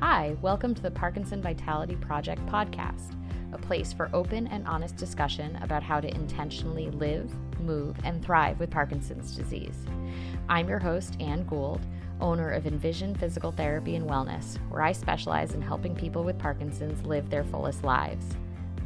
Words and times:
Hi, 0.00 0.36
welcome 0.42 0.76
to 0.76 0.80
the 0.80 0.92
Parkinson 0.92 1.42
Vitality 1.42 1.96
Project 1.96 2.46
podcast, 2.46 3.16
a 3.52 3.58
place 3.58 3.92
for 3.92 4.08
open 4.12 4.46
and 4.46 4.64
honest 4.64 4.96
discussion 4.96 5.56
about 5.56 5.82
how 5.82 6.00
to 6.00 6.14
intentionally 6.14 6.88
live, 6.90 7.34
move, 7.58 7.96
and 8.04 8.24
thrive 8.24 8.60
with 8.60 8.70
Parkinson's 8.70 9.34
disease. 9.34 9.74
I'm 10.48 10.68
your 10.68 10.78
host, 10.78 11.16
Anne 11.18 11.44
Gould, 11.46 11.84
owner 12.20 12.48
of 12.52 12.64
Envision 12.64 13.12
Physical 13.16 13.50
Therapy 13.50 13.96
and 13.96 14.08
Wellness, 14.08 14.58
where 14.70 14.82
I 14.82 14.92
specialize 14.92 15.54
in 15.54 15.62
helping 15.62 15.96
people 15.96 16.22
with 16.22 16.38
Parkinson's 16.38 17.04
live 17.04 17.28
their 17.28 17.42
fullest 17.42 17.82
lives. 17.82 18.24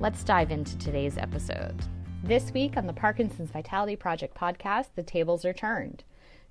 Let's 0.00 0.24
dive 0.24 0.50
into 0.50 0.78
today's 0.78 1.18
episode. 1.18 1.76
This 2.24 2.52
week 2.54 2.78
on 2.78 2.86
the 2.86 2.94
Parkinson's 2.94 3.50
Vitality 3.50 3.96
Project 3.96 4.34
podcast, 4.34 4.86
the 4.96 5.02
tables 5.02 5.44
are 5.44 5.52
turned. 5.52 6.04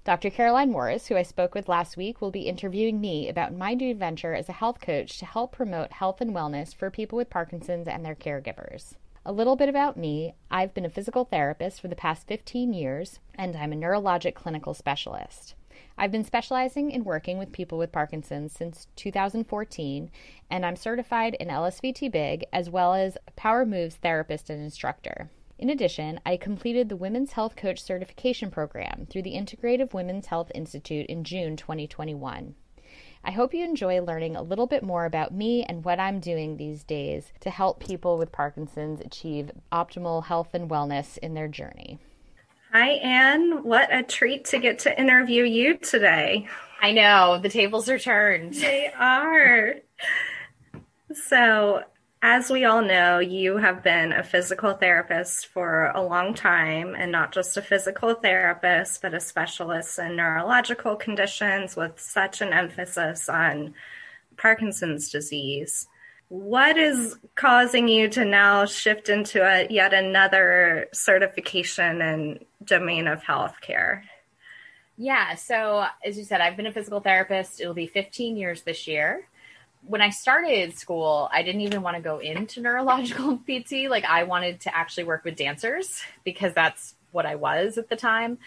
Dr. 0.03 0.31
Caroline 0.31 0.71
Morris, 0.71 1.07
who 1.07 1.15
I 1.15 1.21
spoke 1.21 1.53
with 1.53 1.69
last 1.69 1.95
week, 1.95 2.21
will 2.21 2.31
be 2.31 2.47
interviewing 2.47 2.99
me 2.99 3.29
about 3.29 3.53
my 3.53 3.75
new 3.75 3.93
venture 3.93 4.33
as 4.33 4.49
a 4.49 4.53
health 4.53 4.81
coach 4.81 5.19
to 5.19 5.27
help 5.27 5.51
promote 5.51 5.91
health 5.91 6.21
and 6.21 6.33
wellness 6.33 6.73
for 6.73 6.89
people 6.89 7.17
with 7.17 7.29
Parkinson's 7.29 7.87
and 7.87 8.03
their 8.03 8.15
caregivers. 8.15 8.95
A 9.27 9.31
little 9.31 9.55
bit 9.55 9.69
about 9.69 9.97
me 9.97 10.33
I've 10.49 10.73
been 10.73 10.85
a 10.85 10.89
physical 10.89 11.25
therapist 11.25 11.79
for 11.79 11.87
the 11.87 11.95
past 11.95 12.25
15 12.25 12.73
years, 12.73 13.19
and 13.35 13.55
I'm 13.55 13.73
a 13.73 13.75
neurologic 13.75 14.33
clinical 14.33 14.73
specialist. 14.73 15.53
I've 15.99 16.11
been 16.11 16.23
specializing 16.23 16.89
in 16.89 17.03
working 17.03 17.37
with 17.37 17.51
people 17.51 17.77
with 17.77 17.91
Parkinson's 17.91 18.53
since 18.53 18.87
2014, 18.95 20.09
and 20.49 20.65
I'm 20.65 20.75
certified 20.75 21.35
in 21.35 21.49
LSVT 21.49 22.11
Big 22.11 22.45
as 22.51 22.71
well 22.71 22.95
as 22.95 23.19
Power 23.35 23.67
Moves 23.67 23.97
therapist 23.97 24.49
and 24.49 24.63
instructor. 24.63 25.29
In 25.61 25.69
addition, 25.69 26.19
I 26.25 26.37
completed 26.37 26.89
the 26.89 26.95
Women's 26.95 27.33
Health 27.33 27.55
Coach 27.55 27.83
Certification 27.83 28.49
Program 28.49 29.05
through 29.07 29.21
the 29.21 29.35
Integrative 29.35 29.93
Women's 29.93 30.25
Health 30.25 30.51
Institute 30.55 31.05
in 31.05 31.23
June 31.23 31.55
2021. 31.55 32.55
I 33.23 33.31
hope 33.31 33.53
you 33.53 33.63
enjoy 33.63 34.01
learning 34.01 34.35
a 34.35 34.41
little 34.41 34.65
bit 34.65 34.81
more 34.81 35.05
about 35.05 35.31
me 35.31 35.63
and 35.63 35.85
what 35.85 35.99
I'm 35.99 36.19
doing 36.19 36.57
these 36.57 36.83
days 36.83 37.31
to 37.41 37.51
help 37.51 37.79
people 37.79 38.17
with 38.17 38.31
Parkinson's 38.31 39.01
achieve 39.01 39.51
optimal 39.71 40.25
health 40.25 40.55
and 40.55 40.67
wellness 40.67 41.19
in 41.19 41.35
their 41.35 41.47
journey. 41.47 41.99
Hi, 42.73 42.93
Anne. 42.93 43.61
What 43.63 43.93
a 43.93 44.01
treat 44.01 44.45
to 44.45 44.57
get 44.57 44.79
to 44.79 44.99
interview 44.99 45.43
you 45.43 45.77
today. 45.77 46.47
I 46.81 46.91
know, 46.91 47.37
the 47.39 47.49
tables 47.49 47.87
are 47.87 47.99
turned. 47.99 48.55
They 48.55 48.91
are. 48.97 49.75
So, 51.27 51.83
as 52.21 52.51
we 52.51 52.65
all 52.65 52.83
know, 52.83 53.17
you 53.17 53.57
have 53.57 53.81
been 53.81 54.13
a 54.13 54.23
physical 54.23 54.73
therapist 54.73 55.47
for 55.47 55.85
a 55.95 56.03
long 56.03 56.35
time, 56.35 56.93
and 56.95 57.11
not 57.11 57.31
just 57.31 57.57
a 57.57 57.61
physical 57.63 58.13
therapist, 58.13 59.01
but 59.01 59.15
a 59.15 59.19
specialist 59.19 59.97
in 59.97 60.15
neurological 60.15 60.95
conditions 60.95 61.75
with 61.75 61.99
such 61.99 62.41
an 62.41 62.53
emphasis 62.53 63.27
on 63.27 63.73
Parkinson's 64.37 65.09
disease. 65.09 65.87
What 66.29 66.77
is 66.77 67.17
causing 67.35 67.87
you 67.87 68.07
to 68.09 68.23
now 68.23 68.65
shift 68.65 69.09
into 69.09 69.41
a 69.43 69.67
yet 69.69 69.93
another 69.93 70.87
certification 70.93 72.01
and 72.01 72.45
domain 72.63 73.07
of 73.07 73.23
healthcare? 73.23 74.03
Yeah, 74.95 75.33
so 75.33 75.87
as 76.05 76.19
you 76.19 76.23
said, 76.23 76.39
I've 76.39 76.55
been 76.55 76.67
a 76.67 76.71
physical 76.71 76.99
therapist. 76.99 77.59
It'll 77.59 77.73
be 77.73 77.87
15 77.87 78.37
years 78.37 78.61
this 78.61 78.87
year 78.87 79.27
when 79.85 80.01
I 80.01 80.09
started 80.09 80.77
school, 80.77 81.29
I 81.31 81.43
didn't 81.43 81.61
even 81.61 81.81
want 81.81 81.97
to 81.97 82.01
go 82.01 82.19
into 82.19 82.61
neurological 82.61 83.37
PT. 83.47 83.89
Like 83.89 84.05
I 84.05 84.23
wanted 84.23 84.61
to 84.61 84.75
actually 84.75 85.05
work 85.05 85.23
with 85.23 85.35
dancers 85.35 86.01
because 86.23 86.53
that's 86.53 86.95
what 87.11 87.25
I 87.25 87.35
was 87.35 87.77
at 87.77 87.89
the 87.89 87.95
time. 87.95 88.37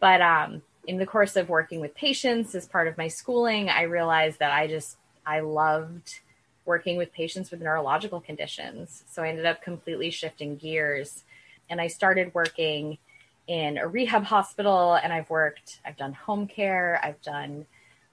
But 0.00 0.20
um, 0.20 0.62
in 0.86 0.98
the 0.98 1.06
course 1.06 1.36
of 1.36 1.48
working 1.48 1.80
with 1.80 1.94
patients 1.94 2.54
as 2.54 2.66
part 2.66 2.88
of 2.88 2.98
my 2.98 3.08
schooling, 3.08 3.68
I 3.68 3.82
realized 3.82 4.38
that 4.38 4.52
I 4.52 4.66
just 4.66 4.96
I 5.26 5.40
loved 5.40 6.20
working 6.64 6.96
with 6.96 7.12
patients 7.12 7.50
with 7.50 7.60
neurological 7.60 8.20
conditions. 8.20 9.04
So 9.08 9.22
I 9.22 9.28
ended 9.28 9.46
up 9.46 9.62
completely 9.62 10.10
shifting 10.10 10.56
gears 10.56 11.24
and 11.70 11.80
I 11.80 11.86
started 11.86 12.34
working 12.34 12.98
in 13.46 13.78
a 13.78 13.86
rehab 13.86 14.24
hospital 14.24 14.94
and 14.94 15.12
I've 15.12 15.30
worked 15.30 15.80
I've 15.84 15.96
done 15.96 16.12
home 16.12 16.46
care, 16.46 17.00
I've 17.02 17.22
done 17.22 17.66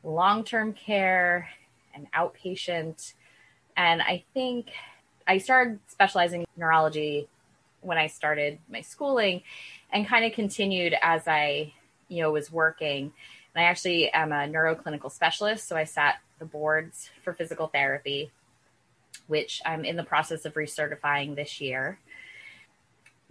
long-term 0.03 0.73
care 0.73 1.49
and 1.93 2.11
outpatient. 2.11 3.13
And 3.75 4.01
I 4.01 4.23
think 4.33 4.67
I 5.27 5.37
started 5.37 5.79
specializing 5.87 6.41
in 6.41 6.47
neurology 6.57 7.27
when 7.81 7.97
I 7.97 8.07
started 8.07 8.59
my 8.69 8.81
schooling 8.81 9.43
and 9.91 10.07
kind 10.07 10.25
of 10.25 10.33
continued 10.33 10.95
as 11.01 11.27
I, 11.27 11.73
you 12.07 12.21
know, 12.21 12.31
was 12.31 12.51
working. 12.51 13.13
And 13.55 13.63
I 13.63 13.67
actually 13.67 14.09
am 14.11 14.31
a 14.31 14.47
neuroclinical 14.47 15.11
specialist. 15.11 15.67
So 15.67 15.75
I 15.75 15.83
sat 15.83 16.15
the 16.39 16.45
boards 16.45 17.09
for 17.23 17.33
physical 17.33 17.67
therapy, 17.67 18.31
which 19.27 19.61
I'm 19.65 19.85
in 19.85 19.95
the 19.95 20.03
process 20.03 20.45
of 20.45 20.53
recertifying 20.53 21.35
this 21.35 21.61
year. 21.61 21.99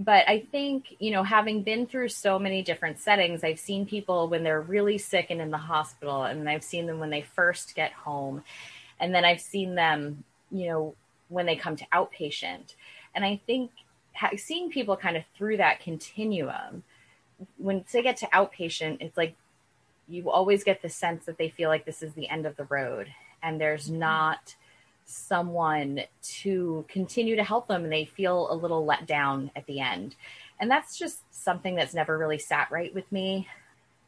But 0.04 0.28
I 0.28 0.40
think, 0.50 0.96
you 0.98 1.12
know, 1.12 1.22
having 1.22 1.62
been 1.62 1.86
through 1.86 2.08
so 2.08 2.38
many 2.38 2.62
different 2.62 2.98
settings, 2.98 3.44
I've 3.44 3.60
seen 3.60 3.86
people 3.86 4.28
when 4.28 4.42
they're 4.42 4.60
really 4.60 4.98
sick 4.98 5.28
and 5.30 5.40
in 5.40 5.50
the 5.50 5.58
hospital, 5.58 6.24
and 6.24 6.48
I've 6.48 6.64
seen 6.64 6.86
them 6.86 6.98
when 6.98 7.10
they 7.10 7.22
first 7.22 7.76
get 7.76 7.92
home. 7.92 8.42
And 8.98 9.14
then 9.14 9.24
I've 9.24 9.40
seen 9.40 9.74
them, 9.76 10.24
you 10.50 10.68
know, 10.68 10.94
when 11.28 11.46
they 11.46 11.56
come 11.56 11.76
to 11.76 11.86
outpatient. 11.92 12.74
And 13.14 13.24
I 13.24 13.40
think 13.46 13.70
seeing 14.36 14.70
people 14.70 14.96
kind 14.96 15.16
of 15.16 15.24
through 15.36 15.58
that 15.58 15.80
continuum, 15.80 16.82
when 17.58 17.84
they 17.92 18.02
get 18.02 18.16
to 18.18 18.26
outpatient, 18.26 18.98
it's 19.00 19.16
like 19.16 19.36
you 20.08 20.30
always 20.30 20.64
get 20.64 20.82
the 20.82 20.88
sense 20.88 21.26
that 21.26 21.38
they 21.38 21.48
feel 21.48 21.68
like 21.68 21.84
this 21.84 22.02
is 22.02 22.14
the 22.14 22.28
end 22.28 22.46
of 22.46 22.56
the 22.56 22.64
road 22.64 23.08
and 23.42 23.60
there's 23.60 23.90
not 23.90 24.54
someone 25.12 26.00
to 26.22 26.84
continue 26.88 27.36
to 27.36 27.44
help 27.44 27.68
them 27.68 27.84
and 27.84 27.92
they 27.92 28.04
feel 28.04 28.50
a 28.50 28.54
little 28.54 28.84
let 28.84 29.06
down 29.06 29.50
at 29.54 29.66
the 29.66 29.80
end. 29.80 30.16
And 30.58 30.70
that's 30.70 30.98
just 30.98 31.22
something 31.30 31.74
that's 31.74 31.94
never 31.94 32.16
really 32.16 32.38
sat 32.38 32.70
right 32.70 32.94
with 32.94 33.10
me 33.12 33.48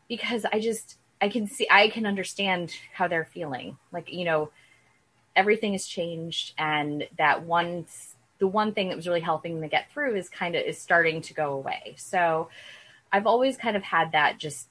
because 0.08 0.44
I 0.50 0.60
just 0.60 0.98
I 1.20 1.28
can 1.28 1.46
see 1.46 1.66
I 1.70 1.88
can 1.88 2.06
understand 2.06 2.74
how 2.92 3.08
they're 3.08 3.24
feeling. 3.24 3.78
Like, 3.92 4.12
you 4.12 4.24
know, 4.24 4.50
everything 5.36 5.72
has 5.72 5.86
changed 5.86 6.52
and 6.58 7.08
that 7.18 7.44
one 7.44 7.86
the 8.38 8.46
one 8.46 8.72
thing 8.72 8.88
that 8.88 8.96
was 8.96 9.06
really 9.06 9.20
helping 9.20 9.60
them 9.60 9.68
get 9.68 9.90
through 9.92 10.16
is 10.16 10.28
kind 10.28 10.54
of 10.54 10.64
is 10.64 10.78
starting 10.78 11.22
to 11.22 11.34
go 11.34 11.52
away. 11.52 11.94
So 11.96 12.48
I've 13.12 13.26
always 13.26 13.56
kind 13.56 13.76
of 13.76 13.82
had 13.82 14.12
that 14.12 14.38
just 14.38 14.68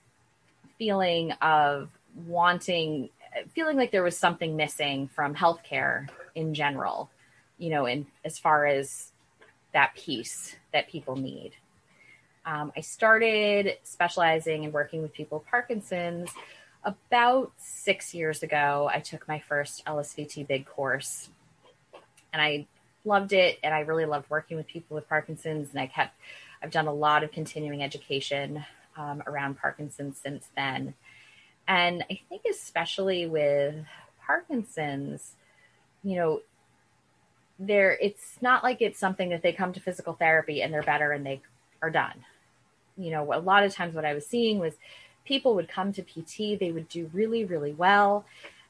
feeling 0.77 1.31
of 1.41 1.89
wanting 2.25 3.09
feeling 3.53 3.77
like 3.77 3.91
there 3.91 4.03
was 4.03 4.17
something 4.17 4.55
missing 4.55 5.07
from 5.07 5.33
healthcare 5.33 6.07
in 6.35 6.53
general, 6.53 7.09
you 7.57 7.69
know, 7.69 7.85
in 7.85 8.05
as 8.23 8.39
far 8.39 8.66
as 8.66 9.11
that 9.73 9.95
piece 9.95 10.55
that 10.71 10.88
people 10.88 11.16
need. 11.16 11.51
Um, 12.45 12.71
I 12.75 12.81
started 12.81 13.77
specializing 13.83 14.66
and 14.66 14.73
working 14.73 15.01
with 15.01 15.13
people 15.13 15.39
with 15.39 15.47
Parkinson's 15.47 16.29
about 16.83 17.51
six 17.57 18.13
years 18.13 18.43
ago. 18.43 18.89
I 18.93 18.99
took 18.99 19.27
my 19.27 19.39
first 19.39 19.85
LSVT 19.85 20.47
big 20.47 20.66
course 20.66 21.29
and 22.33 22.41
I 22.41 22.67
loved 23.05 23.33
it. 23.33 23.59
And 23.63 23.73
I 23.73 23.81
really 23.81 24.05
loved 24.05 24.29
working 24.29 24.57
with 24.57 24.67
people 24.67 24.95
with 24.95 25.07
Parkinson's. 25.07 25.69
And 25.72 25.79
I 25.79 25.88
kept, 25.88 26.16
I've 26.61 26.72
done 26.72 26.88
a 26.88 26.93
lot 26.93 27.23
of 27.23 27.31
continuing 27.31 27.83
education 27.83 28.66
um, 28.97 29.23
around 29.25 29.59
Parkinson's 29.59 30.17
since 30.17 30.47
then. 30.55 30.93
And 31.67 32.03
I 32.11 32.19
think, 32.27 32.41
especially 32.49 33.25
with 33.25 33.75
Parkinson's, 34.25 35.33
you 36.03 36.16
know, 36.16 36.41
there 37.59 37.97
it's 38.02 38.41
not 38.41 38.64
like 38.64 38.81
it's 38.81 39.00
something 39.00 39.30
that 39.30 39.41
they 39.41 39.53
come 39.53 39.74
to 39.74 39.80
physical 39.80 40.14
therapy 40.14 40.62
and 40.62 40.74
they're 40.74 40.84
better 40.84 41.12
and 41.12 41.25
they 41.25 41.41
are 41.81 41.90
done. 41.90 42.25
You 42.97 43.12
know, 43.12 43.34
a 43.34 43.40
lot 43.40 43.64
of 43.64 43.74
times 43.74 43.96
what 43.96 44.06
I 44.06 44.14
was 44.14 44.25
seeing 44.25 44.59
was 44.59 44.74
people 45.25 45.56
would 45.56 45.69
come 45.69 45.94
to 45.94 46.02
PT, 46.02 46.59
they 46.59 46.72
would 46.72 46.90
do 46.90 47.09
really, 47.14 47.46
really 47.46 47.73
well. 47.73 48.26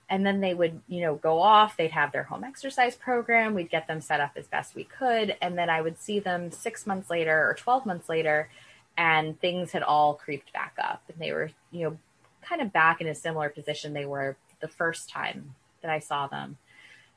And 0.09 0.25
then 0.25 0.41
they 0.41 0.53
would, 0.53 0.81
you 0.87 1.01
know, 1.01 1.15
go 1.15 1.41
off, 1.41 1.77
they'd 1.77 1.91
have 1.91 2.11
their 2.11 2.23
home 2.23 2.43
exercise 2.43 2.95
program, 2.95 3.53
we'd 3.53 3.69
get 3.69 3.87
them 3.87 4.01
set 4.01 4.19
up 4.19 4.33
as 4.35 4.47
best 4.47 4.75
we 4.75 4.83
could. 4.83 5.35
And 5.41 5.57
then 5.57 5.69
I 5.69 5.81
would 5.81 5.97
see 5.97 6.19
them 6.19 6.51
six 6.51 6.85
months 6.85 7.09
later 7.09 7.49
or 7.49 7.55
12 7.55 7.85
months 7.85 8.09
later, 8.09 8.49
and 8.97 9.39
things 9.39 9.71
had 9.71 9.81
all 9.81 10.13
creeped 10.13 10.53
back 10.53 10.75
up. 10.77 11.01
And 11.07 11.17
they 11.19 11.31
were, 11.31 11.51
you 11.71 11.89
know, 11.89 11.97
kind 12.43 12.61
of 12.61 12.71
back 12.71 13.01
in 13.01 13.07
a 13.07 13.15
similar 13.15 13.49
position 13.49 13.93
they 13.93 14.05
were 14.05 14.35
the 14.59 14.67
first 14.67 15.09
time 15.09 15.55
that 15.81 15.89
I 15.89 15.99
saw 15.99 16.27
them. 16.27 16.57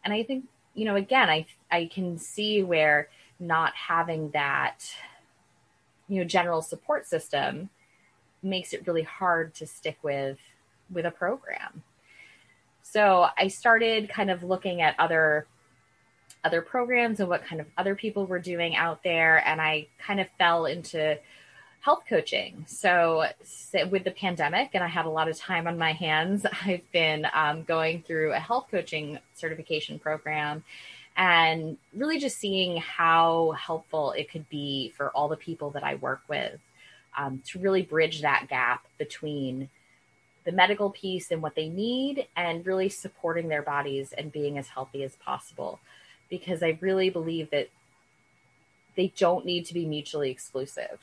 And 0.07 0.15
I 0.15 0.23
think, 0.23 0.45
you 0.75 0.85
know, 0.85 0.95
again, 0.95 1.29
I 1.29 1.47
I 1.69 1.91
can 1.93 2.17
see 2.17 2.63
where 2.63 3.09
not 3.41 3.75
having 3.75 4.31
that, 4.31 4.89
you 6.09 6.21
know, 6.21 6.25
general 6.25 6.63
support 6.63 7.09
system 7.09 7.71
makes 8.41 8.73
it 8.73 8.87
really 8.87 9.03
hard 9.03 9.53
to 9.57 9.67
stick 9.67 9.99
with 10.03 10.39
with 10.93 11.07
a 11.07 11.11
program. 11.11 11.83
So 12.83 13.27
I 13.37 13.49
started 13.49 14.09
kind 14.09 14.31
of 14.31 14.45
looking 14.45 14.81
at 14.81 14.95
other 15.01 15.49
other 16.45 16.63
programs 16.63 17.19
and 17.19 17.29
what 17.29 17.45
kind 17.45 17.61
of 17.61 17.67
other 17.77 17.97
people 17.97 18.27
were 18.27 18.39
doing 18.39 18.77
out 18.77 19.03
there 19.03 19.43
and 19.45 19.61
I 19.61 19.89
kind 19.99 20.21
of 20.21 20.29
fell 20.39 20.67
into 20.67 21.19
health 21.87 22.03
coaching. 22.09 22.65
So, 22.67 23.25
with 23.93 24.03
the 24.03 24.11
pandemic, 24.11 24.71
and 24.75 24.83
I 24.83 24.89
had 24.89 25.07
a 25.07 25.09
lot 25.09 25.29
of 25.29 25.39
time 25.39 25.69
on 25.69 25.79
my 25.79 25.93
hands, 25.93 26.45
I've 26.65 26.91
been 26.91 27.29
um, 27.33 27.63
going 27.63 28.03
through 28.03 28.33
a 28.33 28.41
health 28.41 28.67
coaching 28.73 29.21
certification 29.37 30.01
program 30.01 30.65
and 31.17 31.79
really 31.95 32.19
just 32.19 32.39
seeing 32.39 32.79
how 32.79 33.53
helpful 33.53 34.11
it 34.11 34.29
could 34.29 34.49
be 34.49 34.93
for 34.97 35.11
all 35.11 35.29
the 35.29 35.37
people 35.37 35.71
that 35.71 35.85
I 35.85 35.95
work 35.95 36.23
with 36.29 36.59
um, 37.17 37.41
to 37.47 37.61
really 37.61 37.83
bridge 37.83 38.21
that 38.23 38.49
gap 38.51 38.85
between 38.99 39.69
the 40.45 40.51
medical 40.51 40.91
piece 40.91 41.31
and 41.31 41.41
what 41.41 41.55
they 41.55 41.69
need 41.69 42.27
and 42.35 42.67
really 42.67 42.89
supporting 42.89 43.47
their 43.47 43.63
bodies 43.63 44.13
and 44.13 44.33
being 44.33 44.59
as 44.59 44.67
healthy 44.67 45.05
as 45.05 45.15
possible. 45.25 45.79
Because 46.29 46.65
I 46.65 46.79
really 46.81 47.11
believe 47.11 47.51
that 47.51 47.69
they 48.97 49.13
don't 49.17 49.47
need 49.47 49.67
to 49.67 49.75
be 49.75 49.87
mutually 49.87 50.31
exclusive. 50.31 50.99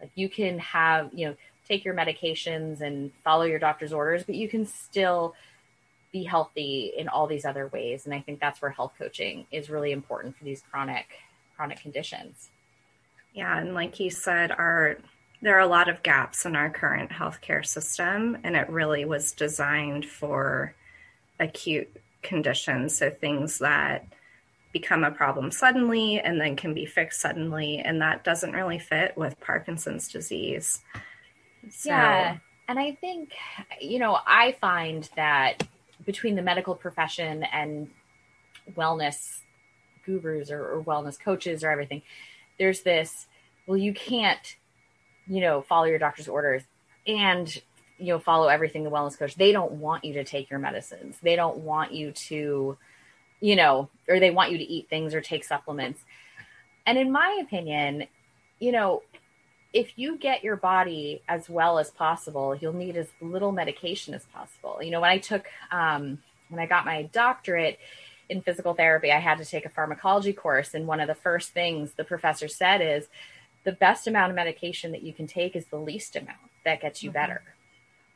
Like 0.00 0.10
you 0.14 0.28
can 0.28 0.58
have, 0.58 1.10
you 1.12 1.28
know, 1.28 1.36
take 1.66 1.84
your 1.84 1.94
medications 1.94 2.80
and 2.80 3.12
follow 3.24 3.44
your 3.44 3.58
doctor's 3.58 3.92
orders, 3.92 4.24
but 4.24 4.34
you 4.34 4.48
can 4.48 4.66
still 4.66 5.34
be 6.12 6.24
healthy 6.24 6.92
in 6.96 7.08
all 7.08 7.26
these 7.26 7.44
other 7.44 7.68
ways. 7.68 8.06
And 8.06 8.14
I 8.14 8.20
think 8.20 8.40
that's 8.40 8.62
where 8.62 8.70
health 8.70 8.94
coaching 8.98 9.46
is 9.52 9.68
really 9.68 9.92
important 9.92 10.36
for 10.36 10.44
these 10.44 10.62
chronic 10.70 11.06
chronic 11.56 11.80
conditions. 11.80 12.50
Yeah, 13.34 13.58
and 13.58 13.74
like 13.74 14.00
you 14.00 14.10
said, 14.10 14.50
our 14.52 14.98
there 15.40 15.56
are 15.56 15.60
a 15.60 15.66
lot 15.68 15.88
of 15.88 16.02
gaps 16.02 16.44
in 16.46 16.56
our 16.56 16.70
current 16.70 17.10
healthcare 17.10 17.64
system, 17.64 18.38
and 18.42 18.56
it 18.56 18.68
really 18.68 19.04
was 19.04 19.32
designed 19.32 20.04
for 20.04 20.74
acute 21.38 21.88
conditions. 22.22 22.96
So 22.96 23.10
things 23.10 23.58
that 23.58 24.06
become 24.72 25.04
a 25.04 25.10
problem 25.10 25.50
suddenly 25.50 26.20
and 26.20 26.40
then 26.40 26.56
can 26.56 26.74
be 26.74 26.86
fixed 26.86 27.20
suddenly. 27.20 27.78
And 27.78 28.00
that 28.02 28.24
doesn't 28.24 28.52
really 28.52 28.78
fit 28.78 29.16
with 29.16 29.40
Parkinson's 29.40 30.08
disease. 30.08 30.80
So, 31.70 31.90
yeah. 31.90 32.38
And 32.68 32.78
I 32.78 32.92
think, 32.92 33.32
you 33.80 33.98
know, 33.98 34.18
I 34.26 34.52
find 34.60 35.08
that 35.16 35.66
between 36.04 36.36
the 36.36 36.42
medical 36.42 36.74
profession 36.74 37.42
and 37.44 37.88
wellness 38.76 39.40
gurus 40.04 40.50
or, 40.50 40.74
or 40.74 40.82
wellness 40.82 41.18
coaches 41.18 41.64
or 41.64 41.70
everything, 41.70 42.02
there's 42.58 42.82
this, 42.82 43.26
well, 43.66 43.78
you 43.78 43.94
can't, 43.94 44.56
you 45.26 45.40
know, 45.40 45.62
follow 45.62 45.86
your 45.86 45.98
doctor's 45.98 46.28
orders 46.28 46.62
and 47.06 47.62
you 47.98 48.12
know 48.12 48.18
follow 48.20 48.46
everything 48.46 48.84
the 48.84 48.90
wellness 48.90 49.18
coach 49.18 49.34
they 49.34 49.50
don't 49.50 49.72
want 49.72 50.04
you 50.04 50.12
to 50.14 50.22
take 50.22 50.50
your 50.50 50.60
medicines 50.60 51.16
they 51.20 51.34
don't 51.34 51.58
want 51.58 51.92
you 51.92 52.12
to 52.12 52.78
you 53.40 53.56
know, 53.56 53.88
or 54.08 54.20
they 54.20 54.30
want 54.30 54.52
you 54.52 54.58
to 54.58 54.64
eat 54.64 54.88
things 54.88 55.14
or 55.14 55.20
take 55.20 55.44
supplements. 55.44 56.00
And 56.86 56.98
in 56.98 57.12
my 57.12 57.40
opinion, 57.42 58.06
you 58.58 58.72
know, 58.72 59.02
if 59.72 59.98
you 59.98 60.16
get 60.16 60.42
your 60.42 60.56
body 60.56 61.22
as 61.28 61.48
well 61.48 61.78
as 61.78 61.90
possible, 61.90 62.54
you'll 62.54 62.72
need 62.72 62.96
as 62.96 63.08
little 63.20 63.52
medication 63.52 64.14
as 64.14 64.24
possible. 64.26 64.78
You 64.82 64.90
know, 64.90 65.00
when 65.00 65.10
I 65.10 65.18
took, 65.18 65.46
um, 65.70 66.18
when 66.48 66.60
I 66.60 66.66
got 66.66 66.86
my 66.86 67.02
doctorate 67.02 67.78
in 68.28 68.40
physical 68.40 68.74
therapy, 68.74 69.12
I 69.12 69.18
had 69.18 69.38
to 69.38 69.44
take 69.44 69.66
a 69.66 69.70
pharmacology 69.70 70.32
course. 70.32 70.72
And 70.74 70.86
one 70.86 71.00
of 71.00 71.08
the 71.08 71.14
first 71.14 71.50
things 71.50 71.92
the 71.92 72.04
professor 72.04 72.48
said 72.48 72.80
is 72.80 73.08
the 73.64 73.72
best 73.72 74.06
amount 74.06 74.30
of 74.30 74.36
medication 74.36 74.92
that 74.92 75.02
you 75.02 75.12
can 75.12 75.26
take 75.26 75.54
is 75.54 75.66
the 75.66 75.76
least 75.76 76.16
amount 76.16 76.38
that 76.64 76.80
gets 76.80 77.02
you 77.02 77.10
mm-hmm. 77.10 77.20
better. 77.20 77.42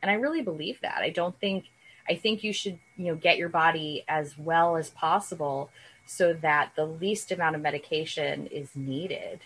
And 0.01 0.09
I 0.09 0.15
really 0.15 0.41
believe 0.41 0.79
that. 0.81 0.97
I 0.97 1.09
don't 1.09 1.39
think 1.39 1.65
I 2.07 2.15
think 2.15 2.43
you 2.43 2.53
should, 2.53 2.79
you 2.97 3.05
know, 3.05 3.15
get 3.15 3.37
your 3.37 3.49
body 3.49 4.03
as 4.07 4.37
well 4.37 4.75
as 4.77 4.89
possible 4.89 5.69
so 6.05 6.33
that 6.33 6.73
the 6.75 6.85
least 6.85 7.31
amount 7.31 7.55
of 7.55 7.61
medication 7.61 8.47
is 8.47 8.69
needed. 8.75 9.41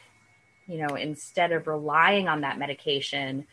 You 0.68 0.80
know, 0.80 0.96
instead 0.96 1.52
of 1.52 1.68
relying 1.68 2.28
on 2.28 2.42
that 2.42 2.58
medication 2.58 3.48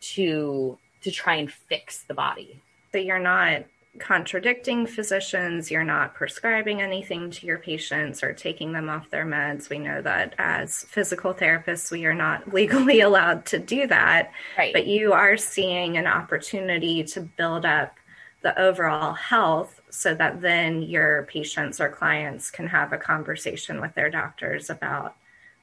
to 0.00 0.78
to 1.02 1.10
try 1.10 1.36
and 1.36 1.50
fix 1.50 2.02
the 2.02 2.14
body. 2.14 2.60
So 2.92 2.98
you're 2.98 3.18
not 3.18 3.64
contradicting 3.98 4.86
physicians, 4.86 5.70
you're 5.70 5.84
not 5.84 6.14
prescribing 6.14 6.80
anything 6.80 7.30
to 7.30 7.46
your 7.46 7.58
patients 7.58 8.22
or 8.22 8.32
taking 8.32 8.72
them 8.72 8.88
off 8.88 9.10
their 9.10 9.24
meds. 9.24 9.68
We 9.68 9.78
know 9.78 10.02
that 10.02 10.34
as 10.38 10.84
physical 10.84 11.34
therapists, 11.34 11.90
we 11.90 12.04
are 12.06 12.14
not 12.14 12.52
legally 12.54 13.00
allowed 13.00 13.46
to 13.46 13.58
do 13.58 13.86
that. 13.86 14.32
Right. 14.56 14.72
But 14.72 14.86
you 14.86 15.12
are 15.12 15.36
seeing 15.36 15.96
an 15.96 16.06
opportunity 16.06 17.04
to 17.04 17.20
build 17.20 17.64
up 17.64 17.94
the 18.42 18.58
overall 18.60 19.14
health 19.14 19.80
so 19.90 20.14
that 20.14 20.40
then 20.40 20.82
your 20.82 21.24
patients 21.24 21.80
or 21.80 21.88
clients 21.88 22.50
can 22.50 22.68
have 22.68 22.92
a 22.92 22.98
conversation 22.98 23.80
with 23.80 23.94
their 23.94 24.10
doctors 24.10 24.70
about 24.70 25.16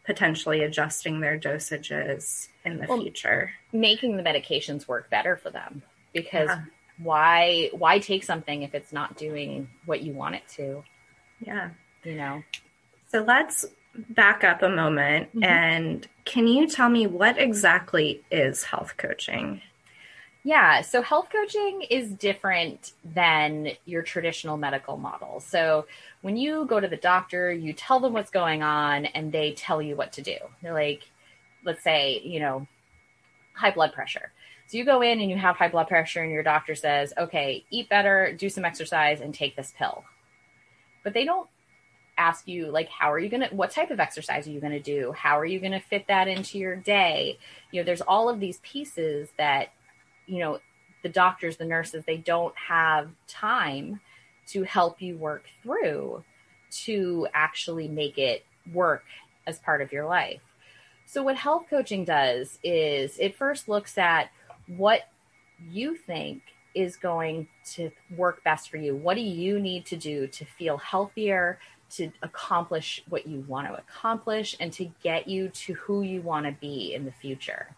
potentially 0.06 0.62
adjusting 0.64 1.20
their 1.20 1.40
dosages 1.40 2.50
in 2.64 2.78
the 2.78 2.86
well, 2.88 3.02
future. 3.02 3.52
making 3.72 4.18
the 4.18 4.24
medications 4.24 4.88
work 4.88 5.10
better 5.10 5.36
for 5.36 5.50
them 5.50 5.82
because 6.14 6.50
yeah. 6.50 6.62
why 7.00 7.70
why 7.74 7.98
take 8.00 8.24
something 8.24 8.62
if 8.62 8.76
it's 8.76 8.94
not 8.94 9.18
doing 9.18 9.70
what 9.86 10.02
you 10.02 10.14
want 10.14 10.36
it 10.36 10.48
to? 10.48 10.84
Yeah. 11.40 11.70
You 12.04 12.16
know? 12.16 12.44
So 13.08 13.24
let's 13.24 13.66
back 14.10 14.44
up 14.44 14.62
a 14.62 14.70
moment 14.70 15.30
mm-hmm. 15.30 15.44
and 15.44 16.08
can 16.26 16.48
you 16.48 16.68
tell 16.68 16.90
me 16.90 17.08
what 17.08 17.40
exactly 17.40 18.22
is 18.30 18.64
health 18.64 18.96
coaching 18.98 19.62
yeah, 20.46 20.82
so 20.82 21.02
health 21.02 21.30
coaching 21.32 21.82
is 21.90 22.12
different 22.12 22.94
than 23.04 23.70
your 23.86 24.04
traditional 24.04 24.58
medical 24.58 24.96
model. 24.96 25.40
So 25.40 25.88
when 26.22 26.38
you 26.38 26.66
go 26.66 26.80
to 26.80 26.88
the 26.88 26.98
doctor, 26.98 27.52
you 27.52 27.74
tell 27.74 28.00
them 28.00 28.14
what's 28.14 28.30
going 28.30 28.62
on 28.62 29.06
and 29.06 29.32
they 29.32 29.54
tell 29.54 29.82
you 29.82 29.96
what 29.96 30.14
to 30.14 30.22
do. 30.22 30.38
They're 30.62 30.72
like, 30.72 31.02
let's 31.66 31.84
say, 31.84 32.22
you 32.24 32.40
know, 32.40 32.68
high 33.56 33.72
blood 33.72 33.92
pressure. 33.94 34.32
So 34.68 34.78
you 34.78 34.86
go 34.86 35.02
in 35.02 35.20
and 35.20 35.32
you 35.32 35.36
have 35.36 35.56
high 35.56 35.70
blood 35.70 35.88
pressure, 35.88 36.22
and 36.22 36.32
your 36.32 36.44
doctor 36.44 36.76
says, 36.76 37.12
okay, 37.18 37.66
eat 37.72 37.90
better, 37.90 38.32
do 38.38 38.48
some 38.50 38.66
exercise, 38.66 39.22
and 39.22 39.34
take 39.34 39.56
this 39.56 39.74
pill. 39.76 40.04
But 41.04 41.14
they 41.14 41.26
don't 41.26 41.50
ask 42.20 42.48
you, 42.48 42.68
like, 42.68 42.90
how 42.90 43.12
are 43.12 43.20
you 43.20 43.30
going 43.30 43.48
to, 43.50 43.56
what 43.56 43.72
type 43.72 43.90
of 43.90 44.00
exercise 44.00 44.48
are 44.48 44.52
you 44.52 44.60
going 44.60 44.74
to 44.74 44.80
do? 44.80 45.12
How 45.12 45.40
are 45.40 45.46
you 45.46 45.60
going 45.60 45.72
to 45.72 45.80
fit 45.80 46.06
that 46.08 46.28
into 46.28 46.60
your 46.60 46.76
day? 46.76 47.40
You 47.72 47.82
know, 47.82 47.86
there's 47.86 48.02
all 48.02 48.30
of 48.30 48.40
these 48.40 48.60
pieces 48.64 49.30
that 49.38 49.70
you 50.28 50.40
know, 50.40 50.60
the 51.04 51.10
doctors, 51.10 51.58
the 51.58 51.66
nurses, 51.66 52.04
they 52.06 52.18
don't 52.18 52.56
have 52.58 53.10
time 53.28 54.00
to 54.48 54.64
help 54.64 55.02
you 55.02 55.18
work 55.18 55.44
through 55.62 56.24
to 56.72 57.28
actually 57.34 57.88
make 57.88 58.18
it 58.18 58.46
work 58.74 59.04
as 59.48 59.60
part 59.60 59.82
of 59.82 59.92
your 59.92 60.06
life. 60.06 60.42
So, 61.06 61.22
what 61.24 61.36
health 61.36 61.66
coaching 61.70 62.04
does 62.04 62.58
is 62.64 63.18
it 63.20 63.36
first 63.36 63.70
looks 63.70 63.98
at 63.98 64.32
what 64.68 65.02
you 65.70 65.96
think 65.96 66.42
is 66.74 66.98
going 66.98 67.48
to 67.74 67.92
work 68.18 68.44
best 68.44 68.70
for 68.70 68.78
you. 68.78 68.96
What 68.96 69.16
do 69.16 69.22
you 69.22 69.60
need 69.60 69.86
to 69.88 69.96
do 69.96 70.28
to 70.28 70.46
feel 70.46 70.78
healthier, 70.78 71.60
to 71.92 72.12
accomplish 72.22 73.04
what 73.08 73.28
you 73.28 73.46
want 73.48 73.68
to 73.68 73.76
accomplish, 73.76 74.58
and 74.60 74.74
to 74.74 74.92
get 75.02 75.28
you 75.28 75.50
to 75.50 75.74
who 75.76 76.02
you 76.02 76.22
want 76.22 76.46
to 76.46 76.52
be 76.52 76.94
in 76.94 77.06
the 77.06 77.12
future? 77.12 77.76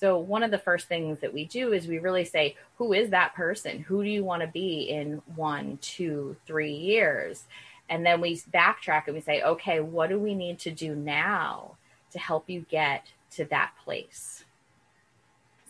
So, 0.00 0.16
one 0.16 0.42
of 0.42 0.50
the 0.50 0.56
first 0.56 0.88
things 0.88 1.20
that 1.20 1.34
we 1.34 1.44
do 1.44 1.74
is 1.74 1.86
we 1.86 1.98
really 1.98 2.24
say, 2.24 2.56
who 2.78 2.94
is 2.94 3.10
that 3.10 3.34
person? 3.34 3.80
Who 3.80 4.02
do 4.02 4.08
you 4.08 4.24
want 4.24 4.40
to 4.40 4.48
be 4.48 4.88
in 4.88 5.20
one, 5.36 5.78
two, 5.82 6.36
three 6.46 6.72
years? 6.72 7.44
And 7.90 8.06
then 8.06 8.22
we 8.22 8.36
backtrack 8.50 9.02
and 9.06 9.14
we 9.14 9.20
say, 9.20 9.42
okay, 9.42 9.80
what 9.80 10.08
do 10.08 10.18
we 10.18 10.34
need 10.34 10.58
to 10.60 10.70
do 10.70 10.94
now 10.94 11.72
to 12.12 12.18
help 12.18 12.48
you 12.48 12.64
get 12.70 13.08
to 13.32 13.44
that 13.46 13.72
place? 13.84 14.42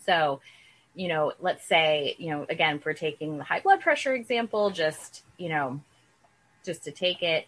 So, 0.05 0.39
you 0.95 1.09
know, 1.09 1.33
let's 1.41 1.67
say, 1.67 2.15
you 2.17 2.29
know, 2.29 2.45
again, 2.47 2.79
for 2.79 2.93
taking 2.93 3.37
the 3.37 3.43
high 3.43 3.59
blood 3.59 3.81
pressure 3.81 4.13
example, 4.13 4.69
just, 4.69 5.23
you 5.37 5.49
know, 5.49 5.81
just 6.63 6.85
to 6.85 6.91
take 6.91 7.21
it. 7.21 7.47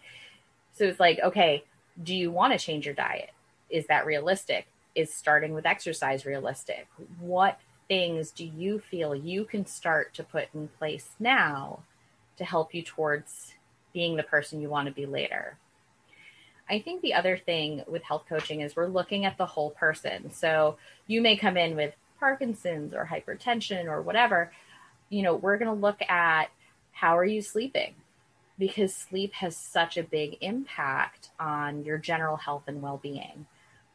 So 0.74 0.84
it's 0.84 1.00
like, 1.00 1.18
okay, 1.24 1.64
do 2.02 2.14
you 2.14 2.30
want 2.30 2.52
to 2.52 2.58
change 2.58 2.84
your 2.84 2.94
diet? 2.94 3.30
Is 3.70 3.86
that 3.86 4.04
realistic? 4.04 4.66
Is 4.94 5.12
starting 5.12 5.54
with 5.54 5.66
exercise 5.66 6.24
realistic? 6.24 6.88
What 7.18 7.58
things 7.88 8.30
do 8.30 8.44
you 8.44 8.78
feel 8.78 9.14
you 9.14 9.44
can 9.44 9.66
start 9.66 10.14
to 10.14 10.22
put 10.22 10.48
in 10.54 10.68
place 10.68 11.10
now 11.18 11.80
to 12.36 12.44
help 12.44 12.74
you 12.74 12.82
towards 12.82 13.54
being 13.92 14.16
the 14.16 14.22
person 14.22 14.60
you 14.60 14.68
want 14.68 14.88
to 14.88 14.94
be 14.94 15.06
later? 15.06 15.56
I 16.68 16.78
think 16.78 17.02
the 17.02 17.14
other 17.14 17.36
thing 17.36 17.82
with 17.86 18.02
health 18.02 18.24
coaching 18.28 18.60
is 18.60 18.74
we're 18.74 18.86
looking 18.86 19.24
at 19.24 19.36
the 19.36 19.46
whole 19.46 19.70
person. 19.70 20.32
So 20.32 20.76
you 21.06 21.20
may 21.20 21.36
come 21.36 21.56
in 21.56 21.76
with 21.76 21.94
Parkinson's 22.18 22.94
or 22.94 23.10
hypertension 23.10 23.86
or 23.86 24.00
whatever. 24.00 24.50
You 25.10 25.22
know, 25.22 25.34
we're 25.34 25.58
going 25.58 25.74
to 25.74 25.80
look 25.80 26.00
at 26.08 26.46
how 26.92 27.18
are 27.18 27.24
you 27.24 27.42
sleeping? 27.42 27.94
Because 28.58 28.94
sleep 28.94 29.34
has 29.34 29.56
such 29.56 29.96
a 29.98 30.02
big 30.02 30.38
impact 30.40 31.30
on 31.38 31.84
your 31.84 31.98
general 31.98 32.36
health 32.36 32.62
and 32.66 32.80
well 32.80 32.98
being 33.02 33.46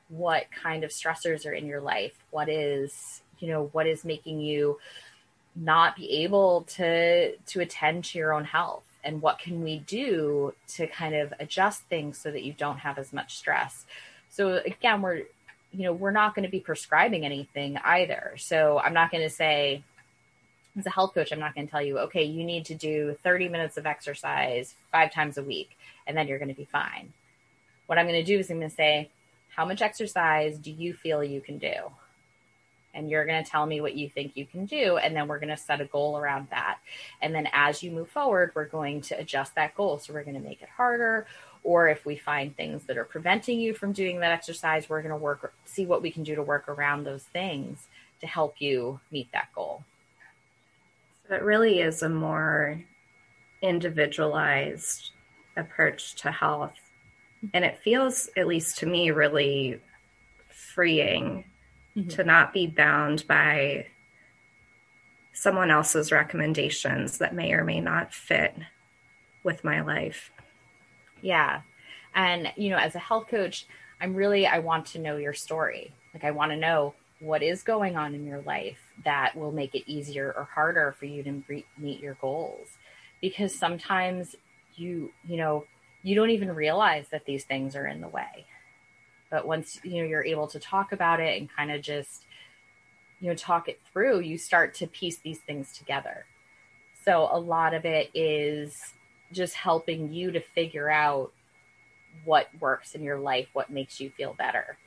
what 0.09 0.45
kind 0.51 0.83
of 0.83 0.91
stressors 0.91 1.45
are 1.45 1.53
in 1.53 1.65
your 1.65 1.81
life 1.81 2.13
what 2.31 2.49
is 2.49 3.21
you 3.39 3.47
know 3.47 3.69
what 3.71 3.87
is 3.87 4.03
making 4.03 4.39
you 4.39 4.77
not 5.55 5.95
be 5.95 6.23
able 6.23 6.61
to 6.63 7.35
to 7.37 7.61
attend 7.61 8.03
to 8.03 8.17
your 8.17 8.33
own 8.33 8.43
health 8.43 8.83
and 9.03 9.21
what 9.21 9.39
can 9.39 9.63
we 9.63 9.79
do 9.79 10.53
to 10.67 10.85
kind 10.87 11.15
of 11.15 11.33
adjust 11.39 11.83
things 11.83 12.17
so 12.17 12.31
that 12.31 12.43
you 12.43 12.53
don't 12.53 12.79
have 12.79 12.97
as 12.97 13.13
much 13.13 13.37
stress 13.37 13.85
so 14.29 14.57
again 14.65 15.01
we're 15.01 15.23
you 15.71 15.83
know, 15.83 15.93
we're 15.93 16.11
not 16.11 16.35
going 16.35 16.45
to 16.45 16.51
be 16.51 16.59
prescribing 16.59 17.25
anything 17.25 17.77
either. 17.83 18.33
So 18.37 18.79
I'm 18.79 18.93
not 18.93 19.11
going 19.11 19.23
to 19.23 19.29
say, 19.29 19.83
as 20.77 20.85
a 20.85 20.89
health 20.89 21.13
coach, 21.13 21.31
I'm 21.31 21.39
not 21.39 21.53
going 21.53 21.67
to 21.67 21.71
tell 21.71 21.81
you, 21.81 21.99
okay, 21.99 22.23
you 22.23 22.43
need 22.43 22.65
to 22.65 22.75
do 22.75 23.15
30 23.23 23.49
minutes 23.49 23.77
of 23.77 23.85
exercise 23.85 24.75
five 24.91 25.13
times 25.13 25.37
a 25.37 25.43
week, 25.43 25.77
and 26.07 26.17
then 26.17 26.27
you're 26.27 26.39
going 26.39 26.49
to 26.49 26.55
be 26.55 26.65
fine. 26.65 27.13
What 27.87 27.97
I'm 27.97 28.07
going 28.07 28.23
to 28.23 28.23
do 28.23 28.39
is 28.39 28.49
I'm 28.49 28.57
going 28.57 28.69
to 28.69 28.75
say, 28.75 29.09
how 29.59 29.65
much 29.65 29.81
exercise 29.81 30.57
do 30.57 30.71
you 30.71 30.93
feel 30.93 31.21
you 31.21 31.41
can 31.41 31.57
do? 31.57 31.73
And 32.93 33.09
you're 33.09 33.25
going 33.25 33.43
to 33.43 33.51
tell 33.51 33.65
me 33.65 33.81
what 33.81 33.93
you 33.93 34.07
think 34.07 34.37
you 34.37 34.45
can 34.45 34.65
do. 34.65 34.95
And 34.95 35.13
then 35.13 35.27
we're 35.27 35.37
going 35.37 35.53
to 35.53 35.57
set 35.57 35.81
a 35.81 35.85
goal 35.85 36.17
around 36.17 36.47
that. 36.49 36.77
And 37.21 37.35
then 37.35 37.49
as 37.51 37.83
you 37.83 37.91
move 37.91 38.07
forward, 38.07 38.53
we're 38.55 38.69
going 38.69 39.01
to 39.01 39.19
adjust 39.19 39.55
that 39.55 39.75
goal. 39.75 39.99
So 39.99 40.13
we're 40.13 40.23
going 40.23 40.41
to 40.41 40.47
make 40.47 40.61
it 40.61 40.69
harder. 40.69 41.27
Or 41.65 41.89
if 41.89 42.05
we 42.05 42.15
find 42.15 42.55
things 42.55 42.85
that 42.85 42.97
are 42.97 43.03
preventing 43.03 43.59
you 43.59 43.73
from 43.73 43.91
doing 43.91 44.21
that 44.21 44.31
exercise, 44.31 44.87
we're 44.87 45.01
going 45.01 45.09
to 45.09 45.17
work, 45.17 45.53
see 45.65 45.85
what 45.85 46.01
we 46.01 46.09
can 46.09 46.23
do 46.23 46.35
to 46.35 46.41
work 46.41 46.69
around 46.69 47.03
those 47.03 47.23
things 47.23 47.87
to 48.21 48.27
help 48.27 48.61
you 48.61 49.01
meet 49.11 49.29
that 49.33 49.49
goal. 49.53 49.83
So 51.27 51.35
it 51.35 51.43
really 51.43 51.81
is 51.81 52.01
a 52.01 52.07
more 52.07 52.81
individualized 53.61 55.11
approach 55.57 56.15
to 56.21 56.31
health. 56.31 56.71
And 57.53 57.63
it 57.63 57.79
feels, 57.79 58.29
at 58.36 58.48
least 58.48 58.79
to 58.79 58.86
me, 58.86 59.12
really 59.12 59.79
freeing 60.50 61.46
mm-hmm. 61.96 62.10
to 62.10 62.24
not 62.24 62.53
be 62.53 62.67
bound 62.67 63.25
by 63.27 63.88
someone 65.31 65.72
else's 65.72 66.12
recommendations 66.12 67.17
that 67.19 67.34
may 67.34 67.53
or 67.53 67.63
may 67.63 67.79
not 67.79 68.13
fit 68.13 68.55
with 69.43 69.63
my 69.63 69.79
life. 69.81 70.31
Yeah. 71.22 71.62
And, 72.13 72.51
you 72.58 72.69
know, 72.69 72.77
as 72.77 72.96
a 72.96 73.00
health 73.00 73.27
coach, 73.27 73.65
I'm 74.01 74.13
really, 74.15 74.46
I 74.46 74.60
want 74.60 74.88
to 74.88 75.00
know 75.00 75.17
your 75.17 75.34
story. 75.34 75.93
Like, 76.13 76.24
I 76.24 76.31
want 76.31 76.51
to 76.51 76.58
know 76.58 76.93
what 77.19 77.43
is 77.43 77.63
going 77.63 77.96
on 77.96 78.15
in 78.15 78.25
your 78.25 78.41
life 78.41 78.79
that 79.03 79.36
will 79.36 79.51
make 79.51 79.75
it 79.75 79.89
easier 79.89 80.34
or 80.36 80.43
harder 80.43 80.96
for 80.98 81.05
you 81.05 81.24
to 81.24 81.63
meet 81.77 82.00
your 82.00 82.15
goals. 82.15 82.67
Because 83.22 83.58
sometimes 83.58 84.36
you, 84.75 85.12
you 85.27 85.38
know, 85.38 85.65
you 86.03 86.15
don't 86.15 86.29
even 86.29 86.53
realize 86.53 87.08
that 87.10 87.25
these 87.25 87.44
things 87.44 87.75
are 87.75 87.88
in 87.88 88.01
the 88.01 88.08
way. 88.08 88.46
But 89.29 89.46
once, 89.46 89.79
you 89.84 90.01
know, 90.01 90.08
you're 90.08 90.24
able 90.24 90.48
to 90.48 90.60
talk 90.60 90.91
about 90.91 91.20
it 91.20 91.39
and 91.39 91.50
kind 91.50 91.72
of 91.72 91.82
just, 91.82 92.25
you 93.20 93.27
know, 93.29 93.36
talk 93.36 93.68
it 93.68 93.79
through, 93.91 94.20
you 94.22 94.38
start 94.38 94.74
to 94.75 94.88
piece 94.88 95.18
these 95.18 95.39
things 95.39 95.74
together. 95.77 96.25
So 97.06 97.29
a 97.32 97.39
lot 97.39 97.74
of 97.74 97.86
it 97.86 98.10
is 98.13 98.94
just 99.32 99.53
helping 99.53 100.12
you 100.12 100.32
to 100.32 100.39
figure 100.39 100.89
out 100.89 101.32
what 102.25 102.50
works 102.60 102.96
in 102.96 103.03
your 103.03 103.20
life, 103.20 103.48
what 103.53 103.70
makes 103.70 104.00
you 104.00 104.10
feel 104.10 104.34
better. 104.34 104.77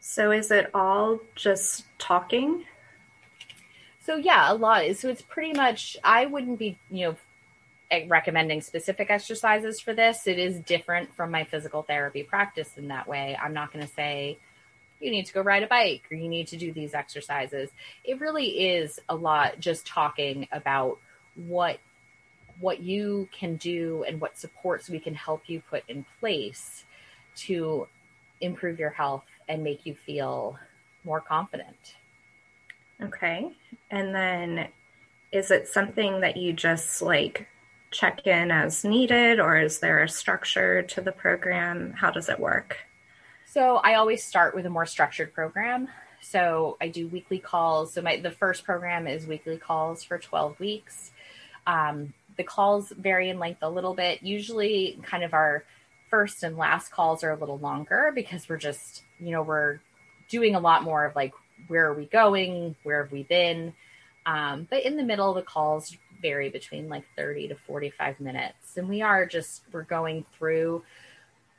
So 0.00 0.30
is 0.30 0.50
it 0.50 0.70
all 0.74 1.20
just 1.34 1.84
talking? 1.98 2.64
So 4.00 4.16
yeah, 4.16 4.52
a 4.52 4.54
lot. 4.54 4.84
So 4.96 5.08
it's 5.08 5.22
pretty 5.22 5.52
much 5.52 5.96
I 6.02 6.26
wouldn't 6.26 6.58
be, 6.58 6.78
you 6.90 7.06
know, 7.06 7.16
Eh, 7.92 8.06
recommending 8.08 8.62
specific 8.62 9.10
exercises 9.10 9.78
for 9.78 9.92
this. 9.92 10.26
It 10.26 10.38
is 10.38 10.58
different 10.60 11.14
from 11.14 11.30
my 11.30 11.44
physical 11.44 11.82
therapy 11.82 12.22
practice 12.22 12.70
in 12.78 12.88
that 12.88 13.06
way. 13.06 13.36
I'm 13.40 13.52
not 13.52 13.70
going 13.70 13.86
to 13.86 13.92
say 13.92 14.38
you 14.98 15.10
need 15.10 15.26
to 15.26 15.32
go 15.34 15.42
ride 15.42 15.62
a 15.62 15.66
bike 15.66 16.04
or 16.10 16.16
you 16.16 16.26
need 16.26 16.48
to 16.48 16.56
do 16.56 16.72
these 16.72 16.94
exercises. 16.94 17.68
It 18.02 18.18
really 18.18 18.46
is 18.46 18.98
a 19.10 19.14
lot 19.14 19.60
just 19.60 19.86
talking 19.86 20.48
about 20.52 21.00
what 21.34 21.80
what 22.60 22.80
you 22.80 23.28
can 23.30 23.56
do 23.56 24.04
and 24.08 24.20
what 24.22 24.38
supports 24.38 24.88
we 24.88 24.98
can 24.98 25.14
help 25.14 25.42
you 25.46 25.60
put 25.68 25.82
in 25.88 26.06
place 26.18 26.84
to 27.34 27.86
improve 28.40 28.78
your 28.78 28.90
health 28.90 29.24
and 29.48 29.62
make 29.62 29.84
you 29.84 29.94
feel 29.94 30.58
more 31.04 31.20
confident. 31.20 31.96
Okay. 33.02 33.52
And 33.90 34.14
then 34.14 34.68
is 35.30 35.50
it 35.50 35.68
something 35.68 36.22
that 36.22 36.38
you 36.38 36.54
just 36.54 37.02
like 37.02 37.48
check 37.92 38.26
in 38.26 38.50
as 38.50 38.84
needed 38.84 39.38
or 39.38 39.58
is 39.58 39.78
there 39.78 40.02
a 40.02 40.08
structure 40.08 40.82
to 40.82 41.00
the 41.00 41.12
program? 41.12 41.92
How 41.92 42.10
does 42.10 42.28
it 42.28 42.40
work? 42.40 42.78
So 43.46 43.76
I 43.76 43.94
always 43.94 44.24
start 44.24 44.54
with 44.54 44.66
a 44.66 44.70
more 44.70 44.86
structured 44.86 45.34
program. 45.34 45.88
So 46.22 46.76
I 46.80 46.88
do 46.88 47.06
weekly 47.08 47.38
calls. 47.38 47.92
So 47.92 48.02
my 48.02 48.16
the 48.16 48.30
first 48.30 48.64
program 48.64 49.06
is 49.06 49.26
weekly 49.26 49.58
calls 49.58 50.02
for 50.02 50.18
12 50.18 50.58
weeks. 50.58 51.10
Um, 51.66 52.14
the 52.36 52.44
calls 52.44 52.90
vary 52.96 53.28
in 53.28 53.38
length 53.38 53.62
a 53.62 53.68
little 53.68 53.94
bit. 53.94 54.22
Usually, 54.22 54.98
kind 55.02 55.22
of 55.22 55.34
our 55.34 55.64
first 56.10 56.42
and 56.42 56.56
last 56.56 56.90
calls 56.90 57.22
are 57.24 57.32
a 57.32 57.38
little 57.38 57.58
longer 57.58 58.12
because 58.14 58.48
we're 58.48 58.56
just, 58.56 59.02
you 59.18 59.30
know, 59.30 59.42
we're 59.42 59.80
doing 60.28 60.54
a 60.54 60.60
lot 60.60 60.82
more 60.82 61.04
of 61.04 61.14
like, 61.14 61.32
where 61.68 61.86
are 61.86 61.94
we 61.94 62.06
going? 62.06 62.74
Where 62.82 63.02
have 63.02 63.12
we 63.12 63.22
been? 63.24 63.74
Um, 64.24 64.66
but 64.70 64.84
in 64.84 64.96
the 64.96 65.02
middle, 65.02 65.34
the 65.34 65.42
calls 65.42 65.96
vary 66.22 66.48
between 66.48 66.88
like 66.88 67.04
30 67.16 67.48
to 67.48 67.54
45 67.54 68.20
minutes. 68.20 68.76
And 68.76 68.88
we 68.88 69.02
are 69.02 69.26
just, 69.26 69.62
we're 69.72 69.82
going 69.82 70.24
through, 70.38 70.84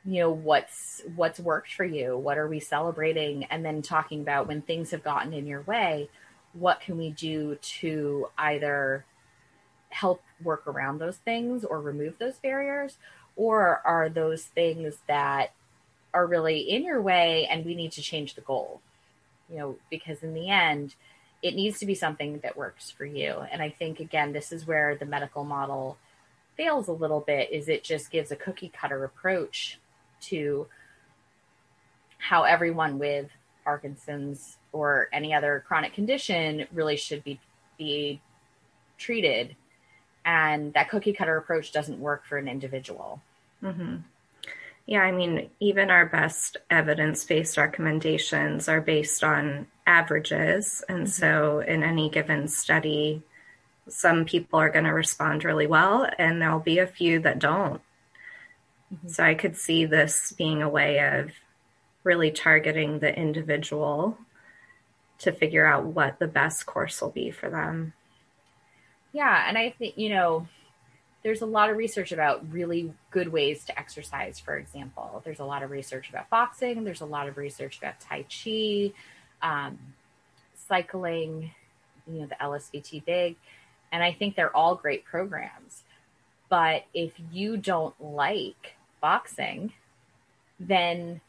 you 0.04 0.20
know, 0.20 0.30
what's, 0.30 1.02
what's 1.14 1.38
worked 1.38 1.72
for 1.72 1.84
you? 1.84 2.16
What 2.16 2.38
are 2.38 2.48
we 2.48 2.60
celebrating? 2.60 3.44
And 3.44 3.64
then 3.64 3.82
talking 3.82 4.20
about 4.22 4.48
when 4.48 4.62
things 4.62 4.90
have 4.90 5.04
gotten 5.04 5.32
in 5.32 5.46
your 5.46 5.62
way, 5.62 6.08
what 6.54 6.80
can 6.80 6.96
we 6.96 7.10
do 7.10 7.56
to 7.56 8.28
either 8.38 9.04
help 9.90 10.22
work 10.42 10.66
around 10.66 10.98
those 10.98 11.18
things 11.18 11.64
or 11.64 11.80
remove 11.80 12.18
those 12.18 12.36
barriers? 12.36 12.96
Or 13.36 13.80
are 13.84 14.08
those 14.08 14.44
things 14.44 14.98
that 15.06 15.52
are 16.12 16.26
really 16.26 16.60
in 16.60 16.84
your 16.84 17.02
way 17.02 17.46
and 17.50 17.64
we 17.64 17.74
need 17.74 17.92
to 17.92 18.02
change 18.02 18.34
the 18.34 18.40
goal? 18.40 18.80
You 19.50 19.58
know, 19.58 19.76
because 19.90 20.22
in 20.22 20.34
the 20.34 20.48
end, 20.48 20.94
it 21.44 21.54
needs 21.54 21.78
to 21.78 21.86
be 21.86 21.94
something 21.94 22.40
that 22.42 22.56
works 22.56 22.90
for 22.90 23.04
you. 23.04 23.44
And 23.52 23.60
I 23.60 23.68
think, 23.68 24.00
again, 24.00 24.32
this 24.32 24.50
is 24.50 24.66
where 24.66 24.96
the 24.96 25.04
medical 25.04 25.44
model 25.44 25.98
fails 26.56 26.88
a 26.88 26.92
little 26.92 27.20
bit 27.20 27.50
is 27.52 27.68
it 27.68 27.84
just 27.84 28.10
gives 28.10 28.30
a 28.30 28.36
cookie 28.36 28.72
cutter 28.74 29.04
approach 29.04 29.78
to 30.22 30.66
how 32.16 32.44
everyone 32.44 32.98
with 32.98 33.28
Parkinson's 33.62 34.56
or 34.72 35.08
any 35.12 35.34
other 35.34 35.62
chronic 35.66 35.92
condition 35.92 36.66
really 36.72 36.96
should 36.96 37.22
be 37.22 37.38
be 37.76 38.20
treated 38.96 39.56
and 40.24 40.72
that 40.72 40.88
cookie 40.88 41.12
cutter 41.12 41.36
approach 41.36 41.72
doesn't 41.72 41.98
work 41.98 42.24
for 42.24 42.38
an 42.38 42.48
individual. 42.48 43.20
Mm-hmm. 43.62 43.96
Yeah, 44.86 45.00
I 45.00 45.12
mean, 45.12 45.48
even 45.60 45.90
our 45.90 46.04
best 46.04 46.58
evidence 46.68 47.24
based 47.24 47.56
recommendations 47.56 48.68
are 48.68 48.82
based 48.82 49.24
on 49.24 49.66
averages. 49.86 50.84
And 50.88 51.06
mm-hmm. 51.06 51.06
so, 51.06 51.60
in 51.60 51.82
any 51.82 52.10
given 52.10 52.48
study, 52.48 53.22
some 53.88 54.24
people 54.24 54.58
are 54.58 54.70
going 54.70 54.84
to 54.84 54.92
respond 54.92 55.44
really 55.44 55.66
well, 55.66 56.06
and 56.18 56.40
there'll 56.40 56.60
be 56.60 56.78
a 56.78 56.86
few 56.86 57.18
that 57.20 57.38
don't. 57.38 57.80
Mm-hmm. 58.92 59.08
So, 59.08 59.24
I 59.24 59.34
could 59.34 59.56
see 59.56 59.86
this 59.86 60.32
being 60.32 60.62
a 60.62 60.68
way 60.68 60.98
of 60.98 61.30
really 62.02 62.30
targeting 62.30 62.98
the 62.98 63.18
individual 63.18 64.18
to 65.18 65.32
figure 65.32 65.64
out 65.64 65.86
what 65.86 66.18
the 66.18 66.26
best 66.26 66.66
course 66.66 67.00
will 67.00 67.10
be 67.10 67.30
for 67.30 67.48
them. 67.48 67.94
Yeah, 69.14 69.48
and 69.48 69.56
I 69.56 69.70
think, 69.70 69.96
you 69.96 70.10
know, 70.10 70.46
there's 71.24 71.40
a 71.40 71.46
lot 71.46 71.70
of 71.70 71.78
research 71.78 72.12
about 72.12 72.52
really 72.52 72.92
good 73.10 73.28
ways 73.28 73.64
to 73.64 73.78
exercise, 73.78 74.38
for 74.38 74.56
example. 74.56 75.22
There's 75.24 75.40
a 75.40 75.44
lot 75.44 75.62
of 75.62 75.70
research 75.70 76.10
about 76.10 76.28
boxing, 76.28 76.84
there's 76.84 77.00
a 77.00 77.06
lot 77.06 77.28
of 77.28 77.38
research 77.38 77.78
about 77.78 77.98
Tai 77.98 78.24
Chi, 78.24 78.92
um, 79.42 79.78
cycling, 80.68 81.50
you 82.06 82.20
know, 82.20 82.26
the 82.26 82.36
LSVT 82.36 83.04
Big. 83.06 83.36
And 83.90 84.02
I 84.02 84.12
think 84.12 84.36
they're 84.36 84.54
all 84.54 84.74
great 84.74 85.04
programs. 85.06 85.82
But 86.50 86.84
if 86.92 87.12
you 87.32 87.56
don't 87.56 87.94
like 88.00 88.74
boxing, 89.00 89.72
then 90.60 91.22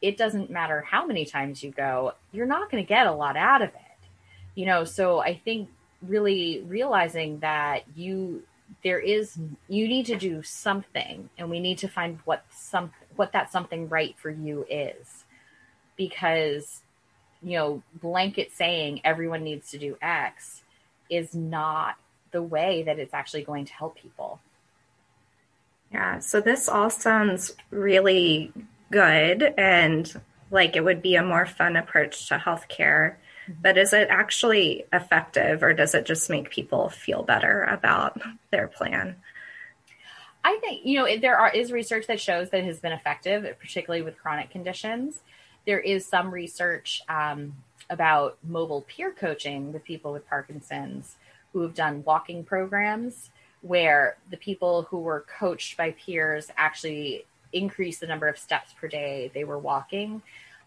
it 0.00 0.16
doesn't 0.16 0.48
matter 0.48 0.80
how 0.80 1.04
many 1.06 1.24
times 1.24 1.62
you 1.62 1.72
go, 1.72 2.12
you're 2.32 2.46
not 2.46 2.70
going 2.70 2.82
to 2.82 2.88
get 2.88 3.06
a 3.06 3.12
lot 3.12 3.36
out 3.36 3.62
of 3.62 3.70
it. 3.70 4.08
You 4.54 4.66
know, 4.66 4.84
so 4.84 5.18
I 5.18 5.34
think 5.44 5.68
really 6.02 6.62
realizing 6.66 7.40
that 7.40 7.82
you 7.96 8.44
there 8.82 8.98
is 8.98 9.38
you 9.68 9.88
need 9.88 10.06
to 10.06 10.16
do 10.16 10.42
something 10.42 11.28
and 11.36 11.50
we 11.50 11.60
need 11.60 11.78
to 11.78 11.88
find 11.88 12.18
what 12.24 12.44
some 12.50 12.92
what 13.16 13.32
that 13.32 13.52
something 13.52 13.88
right 13.88 14.14
for 14.18 14.30
you 14.30 14.66
is. 14.68 15.24
Because 15.96 16.82
you 17.42 17.56
know 17.56 17.82
blanket 17.94 18.52
saying 18.52 19.00
everyone 19.04 19.42
needs 19.42 19.70
to 19.70 19.78
do 19.78 19.96
x 20.00 20.62
is 21.08 21.34
not 21.34 21.96
the 22.30 22.42
way 22.42 22.82
that 22.84 22.98
it's 22.98 23.14
actually 23.14 23.42
going 23.42 23.64
to 23.64 23.72
help 23.72 23.96
people. 23.96 24.40
Yeah 25.92 26.20
so 26.20 26.40
this 26.40 26.68
all 26.68 26.90
sounds 26.90 27.52
really 27.70 28.52
good 28.90 29.54
and 29.56 30.20
like 30.50 30.76
it 30.76 30.84
would 30.84 31.02
be 31.02 31.14
a 31.16 31.22
more 31.22 31.46
fun 31.46 31.76
approach 31.76 32.28
to 32.28 32.36
healthcare 32.36 33.16
but 33.62 33.78
is 33.78 33.92
it 33.92 34.08
actually 34.10 34.84
effective 34.92 35.62
or 35.62 35.72
does 35.72 35.94
it 35.94 36.06
just 36.06 36.30
make 36.30 36.50
people 36.50 36.88
feel 36.88 37.22
better 37.22 37.64
about 37.64 38.20
their 38.50 38.68
plan? 38.68 39.16
I 40.42 40.58
think, 40.60 40.84
you 40.84 40.98
know, 40.98 41.18
there 41.18 41.36
are, 41.36 41.50
is 41.50 41.70
research 41.70 42.06
that 42.06 42.20
shows 42.20 42.50
that 42.50 42.58
it 42.58 42.64
has 42.64 42.80
been 42.80 42.92
effective, 42.92 43.44
particularly 43.60 44.02
with 44.02 44.18
chronic 44.18 44.50
conditions. 44.50 45.20
there 45.66 45.80
is 45.80 46.06
some 46.06 46.30
research 46.30 47.02
um, 47.08 47.54
about 47.90 48.38
mobile 48.42 48.82
peer 48.82 49.10
coaching 49.10 49.72
with 49.72 49.84
people 49.84 50.12
with 50.12 50.26
Parkinson's 50.28 51.16
who 51.52 51.60
have 51.60 51.74
done 51.74 52.02
walking 52.04 52.44
programs 52.44 53.30
where 53.62 54.16
the 54.30 54.36
people 54.36 54.82
who 54.82 55.00
were 55.00 55.24
coached 55.38 55.76
by 55.76 55.90
peers 55.90 56.50
actually 56.56 57.26
increased 57.52 58.00
the 58.00 58.06
number 58.06 58.28
of 58.28 58.38
steps 58.38 58.72
per 58.80 58.88
day 58.88 59.30
they 59.34 59.44
were 59.44 59.58
walking. 59.58 60.22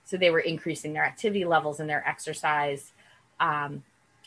So 0.06 0.18
they 0.18 0.30
were 0.30 0.40
increasing 0.40 0.94
their 0.94 1.06
activity 1.06 1.46
levels 1.46 1.80
and 1.80 1.90
their 1.90 2.08
exercise. 2.08 2.92
Um, 3.40 3.84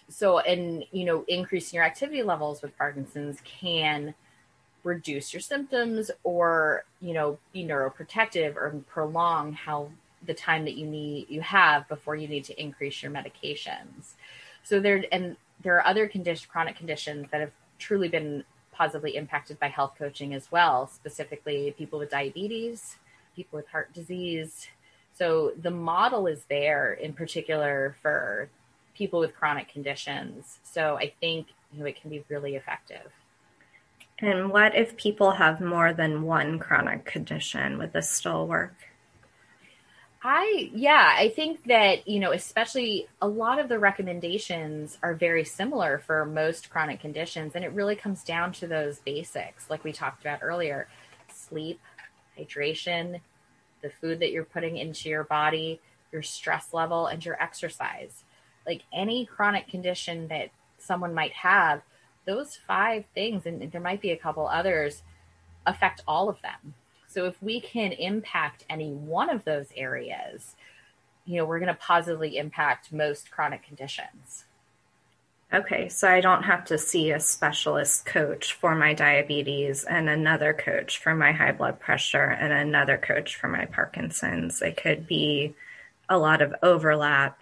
so, 0.09 0.39
and 0.39 0.85
you 0.93 1.05
know, 1.05 1.25
increasing 1.29 1.77
your 1.77 1.85
activity 1.85 2.23
levels 2.23 2.63
with 2.63 2.77
Parkinson's 2.79 3.39
can 3.45 4.15
reduce 4.87 5.35
your 5.35 5.41
symptoms 5.41 6.11
or 6.23 6.85
you 7.01 7.13
know 7.13 7.37
be 7.53 7.65
neuroprotective 7.65 8.55
or 8.55 8.73
prolong 8.89 9.53
how 9.53 9.91
the 10.25 10.33
time 10.33 10.65
that 10.65 10.75
you 10.75 10.87
need 10.87 11.27
you 11.29 11.41
have 11.41 11.87
before 11.89 12.15
you 12.15 12.29
need 12.29 12.45
to 12.45 12.59
increase 12.61 13.03
your 13.03 13.11
medications 13.11 14.15
so 14.63 14.79
there 14.79 15.05
and 15.11 15.37
there 15.63 15.75
are 15.75 15.85
other 15.85 16.07
condition 16.07 16.49
chronic 16.51 16.77
conditions 16.77 17.27
that 17.33 17.41
have 17.41 17.51
truly 17.81 18.09
been 18.09 18.45
positively 18.73 19.17
impacted 19.17 19.59
by 19.59 19.67
health 19.67 19.95
coaching 19.99 20.33
as 20.33 20.53
well 20.53 20.87
specifically 20.87 21.75
people 21.77 21.99
with 21.99 22.11
diabetes 22.11 22.97
people 23.35 23.57
with 23.57 23.67
heart 23.69 23.93
disease 23.93 24.69
so 25.19 25.53
the 25.61 25.71
model 25.71 26.27
is 26.27 26.45
there 26.49 26.93
in 26.93 27.13
particular 27.13 27.97
for 28.03 28.49
people 28.95 29.21
with 29.21 29.35
chronic 29.35 29.69
conditions 29.69 30.59
so 30.63 30.97
i 30.97 31.13
think 31.21 31.49
you 31.73 31.81
know 31.81 31.87
it 31.87 32.01
can 32.01 32.11
be 32.11 32.25
really 32.29 32.57
effective 32.57 33.13
and 34.19 34.51
what 34.51 34.75
if 34.75 34.97
people 34.97 35.33
have 35.33 35.61
more 35.61 35.93
than 35.93 36.23
one 36.23 36.59
chronic 36.59 37.05
condition? 37.05 37.79
Would 37.79 37.93
this 37.93 38.09
still 38.09 38.47
work? 38.47 38.75
I, 40.23 40.71
yeah, 40.73 41.15
I 41.17 41.29
think 41.29 41.65
that, 41.65 42.09
you 42.09 42.19
know, 42.19 42.33
especially 42.33 43.07
a 43.21 43.29
lot 43.29 43.59
of 43.59 43.69
the 43.69 43.79
recommendations 43.79 44.99
are 45.03 45.15
very 45.15 45.45
similar 45.45 45.99
for 45.99 46.25
most 46.25 46.71
chronic 46.71 46.99
conditions. 47.01 47.55
And 47.55 47.65
it 47.65 47.73
really 47.73 47.95
comes 47.95 48.25
down 48.25 48.53
to 48.55 48.67
those 48.67 48.99
basics, 49.01 49.69
like 49.69 49.85
we 49.85 49.93
talked 49.93 50.23
about 50.23 50.41
earlier 50.43 50.89
sleep, 51.33 51.79
hydration, 52.39 53.21
the 53.83 53.91
food 53.91 54.21
that 54.21 54.33
you're 54.33 54.45
putting 54.45 54.77
into 54.77 55.09
your 55.09 55.25
body, 55.25 55.81
your 56.13 56.23
stress 56.23 56.73
level, 56.73 57.07
and 57.07 57.25
your 57.25 57.41
exercise. 57.43 58.25
Like 58.67 58.83
any 58.93 59.27
chronic 59.27 59.69
condition 59.69 60.29
that 60.29 60.51
someone 60.79 61.15
might 61.15 61.33
have, 61.33 61.83
those 62.27 62.59
five 62.67 63.05
things, 63.15 63.47
and 63.47 63.71
there 63.71 63.81
might 63.81 64.01
be 64.01 64.11
a 64.11 64.17
couple 64.17 64.49
others, 64.49 65.03
affect 65.65 66.03
all 66.07 66.29
of 66.29 66.43
them. 66.43 66.75
So 67.07 67.27
if 67.27 67.41
we 67.43 67.61
can 67.61 67.93
impact 67.93 68.65
any 68.69 68.93
one 68.93 69.31
of 69.31 69.45
those 69.45 69.69
areas, 69.77 70.57
you 71.25 71.37
know, 71.37 71.45
we're 71.45 71.59
going 71.59 71.69
to 71.69 71.75
positively 71.75 72.37
impact 72.37 72.93
most 72.93 73.31
chronic 73.31 73.63
conditions. 73.63 74.45
Okay, 75.55 75.89
so 75.89 76.09
I 76.09 76.21
don't 76.21 76.43
have 76.43 76.65
to 76.67 76.79
see 76.79 77.13
a 77.13 77.21
specialist 77.21 78.05
coach 78.05 78.53
for 78.55 78.75
my 78.75 78.95
diabetes 78.95 79.85
and 79.85 80.09
another 80.09 80.53
coach 80.53 80.99
for 80.99 81.15
my 81.15 81.31
high 81.31 81.53
blood 81.53 81.79
pressure 81.79 82.25
and 82.25 82.53
another 82.53 82.99
coach 82.99 83.37
for 83.37 83.47
my 83.49 83.65
Parkinson's. 83.65 84.61
It 84.61 84.77
could 84.77 85.07
be 85.07 85.55
a 86.09 86.19
lot 86.19 86.43
of 86.43 86.55
overlap 86.63 87.41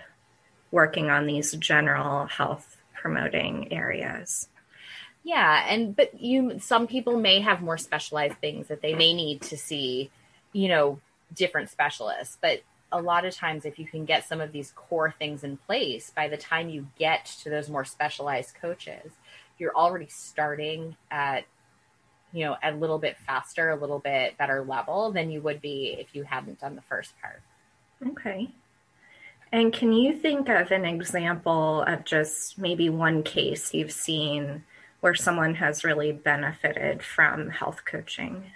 working 0.71 1.09
on 1.09 1.27
these 1.27 1.53
general 1.53 2.27
health 2.27 2.77
promoting 2.95 3.73
areas. 3.73 4.49
Yeah, 5.23 5.65
and 5.67 5.97
but 5.97 6.21
you 6.21 6.59
some 6.61 6.87
people 6.87 7.19
may 7.19 7.41
have 7.41 7.63
more 7.63 7.79
specialized 7.79 8.37
things 8.37 8.69
that 8.69 8.83
they 8.83 8.95
may 8.95 9.15
need 9.15 9.41
to 9.43 9.57
see, 9.57 10.11
you 10.53 10.69
know, 10.69 11.01
different 11.35 11.71
specialists, 11.71 12.37
but 12.43 12.61
a 12.95 13.03
lot 13.03 13.25
of 13.25 13.35
times 13.35 13.65
if 13.65 13.79
you 13.79 13.87
can 13.87 14.05
get 14.05 14.27
some 14.27 14.41
of 14.41 14.53
these 14.53 14.73
core 14.77 15.13
things 15.19 15.43
in 15.43 15.57
place 15.57 16.13
by 16.15 16.29
the 16.29 16.37
time 16.37 16.69
you 16.71 16.87
get 16.97 17.27
to 17.43 17.51
those 17.51 17.69
more 17.69 17.85
specialized 17.85 18.55
coaches, 18.55 19.13
you're 19.59 19.75
already 19.75 20.07
starting 20.09 20.97
at 21.11 21.45
you 22.33 22.45
know, 22.45 22.57
a 22.63 22.73
little 22.73 22.99
bit 22.99 23.17
faster, 23.19 23.71
a 23.71 23.77
little 23.77 24.01
bit 24.01 24.37
better 24.37 24.65
level 24.65 25.13
than 25.13 25.31
you 25.31 25.41
would 25.41 25.61
be 25.61 25.97
if 25.99 26.15
you 26.15 26.25
hadn't 26.25 26.61
done 26.61 26.75
the 26.75 26.83
first 26.83 27.15
part. 27.21 27.41
Okay. 28.05 28.51
And 29.53 29.73
can 29.73 29.93
you 29.93 30.19
think 30.19 30.49
of 30.49 30.73
an 30.73 30.85
example 30.85 31.83
of 31.83 32.05
just 32.05 32.59
maybe 32.59 32.89
one 32.89 33.23
case 33.23 33.73
you've 33.73 33.93
seen 33.93 34.65
where 35.01 35.15
someone 35.15 35.55
has 35.55 35.85
really 35.85 36.11
benefited 36.11 37.05
from 37.05 37.51
health 37.51 37.85
coaching? 37.85 38.51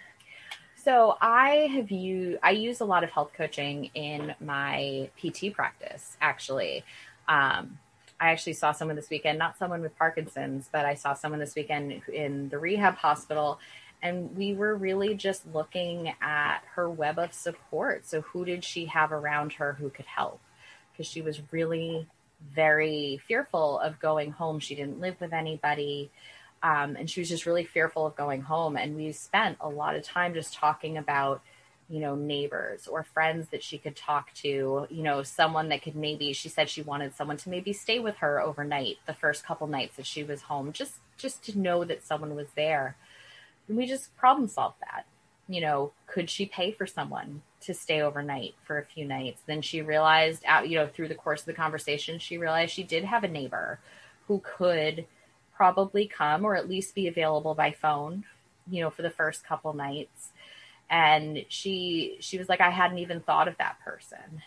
So 0.89 1.19
I 1.21 1.69
have 1.75 1.91
used 1.91 2.39
I 2.43 2.53
use 2.53 2.81
a 2.81 2.87
lot 2.87 3.05
of 3.05 3.11
health 3.11 3.33
coaching 3.37 3.91
in 3.93 4.35
my 4.41 5.11
PT 5.19 5.53
practice. 5.53 6.17
Actually, 6.19 6.83
um, 7.29 7.79
I 8.19 8.31
actually 8.31 8.55
saw 8.55 8.73
someone 8.73 8.97
this 8.97 9.11
weekend, 9.11 9.39
not 9.39 9.59
someone 9.59 9.83
with 9.83 9.95
Parkinson's, 9.99 10.71
but 10.73 10.87
I 10.87 10.95
saw 10.95 11.13
someone 11.13 11.41
this 11.41 11.55
weekend 11.55 12.01
in 12.11 12.49
the 12.49 12.59
rehab 12.59 12.95
hospital, 12.95 13.59
and 14.01 14.35
we 14.35 14.55
were 14.55 14.75
really 14.75 15.13
just 15.15 15.43
looking 15.53 16.15
at 16.23 16.61
her 16.75 16.89
web 16.89 17.19
of 17.19 17.35
support. 17.35 18.07
So 18.07 18.23
who 18.23 18.47
did 18.47 18.65
she 18.65 18.87
have 18.87 19.13
around 19.13 19.53
her 19.53 19.75
who 19.75 19.91
could 19.91 20.07
help? 20.07 20.41
Because 20.91 21.07
she 21.07 21.21
was 21.21 21.43
really 21.53 22.07
very 22.55 23.21
fearful 23.29 23.79
of 23.81 24.01
going 24.01 24.31
home. 24.31 24.59
She 24.59 24.75
didn't 24.75 25.01
live 25.01 25.21
with 25.21 25.35
anybody. 25.35 26.11
Um, 26.63 26.97
and 26.97 27.09
she 27.09 27.21
was 27.21 27.29
just 27.29 27.47
really 27.47 27.65
fearful 27.65 28.07
of 28.07 28.17
going 28.17 28.43
home. 28.43 28.77
And 28.77 28.97
we 28.97 29.13
spent 29.13 29.59
a 29.61 29.69
lot 29.69 29.95
of 29.95 30.03
time 30.03 30.35
just 30.35 30.55
talking 30.55 30.97
about, 30.97 31.41
you 31.89 32.01
know, 32.01 32.15
neighbors 32.15 32.87
or 32.87 33.03
friends 33.03 33.49
that 33.49 33.63
she 33.63 33.79
could 33.79 33.97
talk 33.97 34.33
to, 34.35 34.87
you 34.91 35.03
know, 35.03 35.23
someone 35.23 35.69
that 35.71 35.83
could 35.83 35.97
maybe, 35.97 36.33
she 36.33 36.49
said 36.49 36.69
she 36.69 36.83
wanted 36.83 37.15
someone 37.15 37.37
to 37.39 37.49
maybe 37.49 37.73
stay 37.73 37.99
with 37.99 38.17
her 38.17 38.41
overnight 38.41 38.97
the 39.07 39.15
first 39.15 39.45
couple 39.45 39.67
nights 39.67 39.97
that 39.97 40.07
she 40.07 40.23
was 40.25 40.43
home, 40.43 40.73
just, 40.73 40.97
just 41.17 41.45
to 41.45 41.59
know 41.59 41.85
that 41.85 42.05
someone 42.05 42.35
was 42.35 42.49
there. 42.57 42.97
And 43.69 43.77
we 43.77 43.87
just 43.87 44.17
problem 44.17 44.49
solved 44.49 44.81
that. 44.81 45.07
You 45.49 45.63
know, 45.63 45.93
could 46.07 46.29
she 46.29 46.45
pay 46.45 46.73
for 46.73 46.87
someone 46.87 47.41
to 47.63 47.73
stay 47.73 48.03
overnight 48.03 48.55
for 48.65 48.79
a 48.79 48.85
few 48.85 49.07
nights? 49.07 49.41
Then 49.47 49.63
she 49.63 49.81
realized 49.81 50.43
out, 50.45 50.69
you 50.69 50.77
know, 50.77 50.89
through 50.89 51.09
the 51.09 51.15
course 51.15 51.41
of 51.41 51.47
the 51.47 51.55
conversation, 51.55 52.19
she 52.19 52.37
realized 52.37 52.73
she 52.73 52.83
did 52.83 53.05
have 53.05 53.25
a 53.25 53.29
neighbor 53.29 53.79
who 54.27 54.43
could, 54.45 55.07
probably 55.59 56.07
come 56.07 56.45
or 56.45 56.55
at 56.55 56.69
least 56.69 56.95
be 56.95 57.09
available 57.09 57.53
by 57.53 57.73
phone, 57.73 58.25
you 58.71 58.81
know, 58.81 58.91
for 58.91 59.03
the 59.03 59.11
first 59.11 59.45
couple 59.45 59.73
nights. 59.73 60.31
And 60.89 61.45
she 61.49 62.17
she 62.21 62.39
was 62.39 62.49
like, 62.49 62.61
I 62.61 62.71
hadn't 62.71 62.99
even 62.99 63.21
thought 63.21 63.49
of 63.49 63.59
that 63.59 63.81
person, 63.85 64.43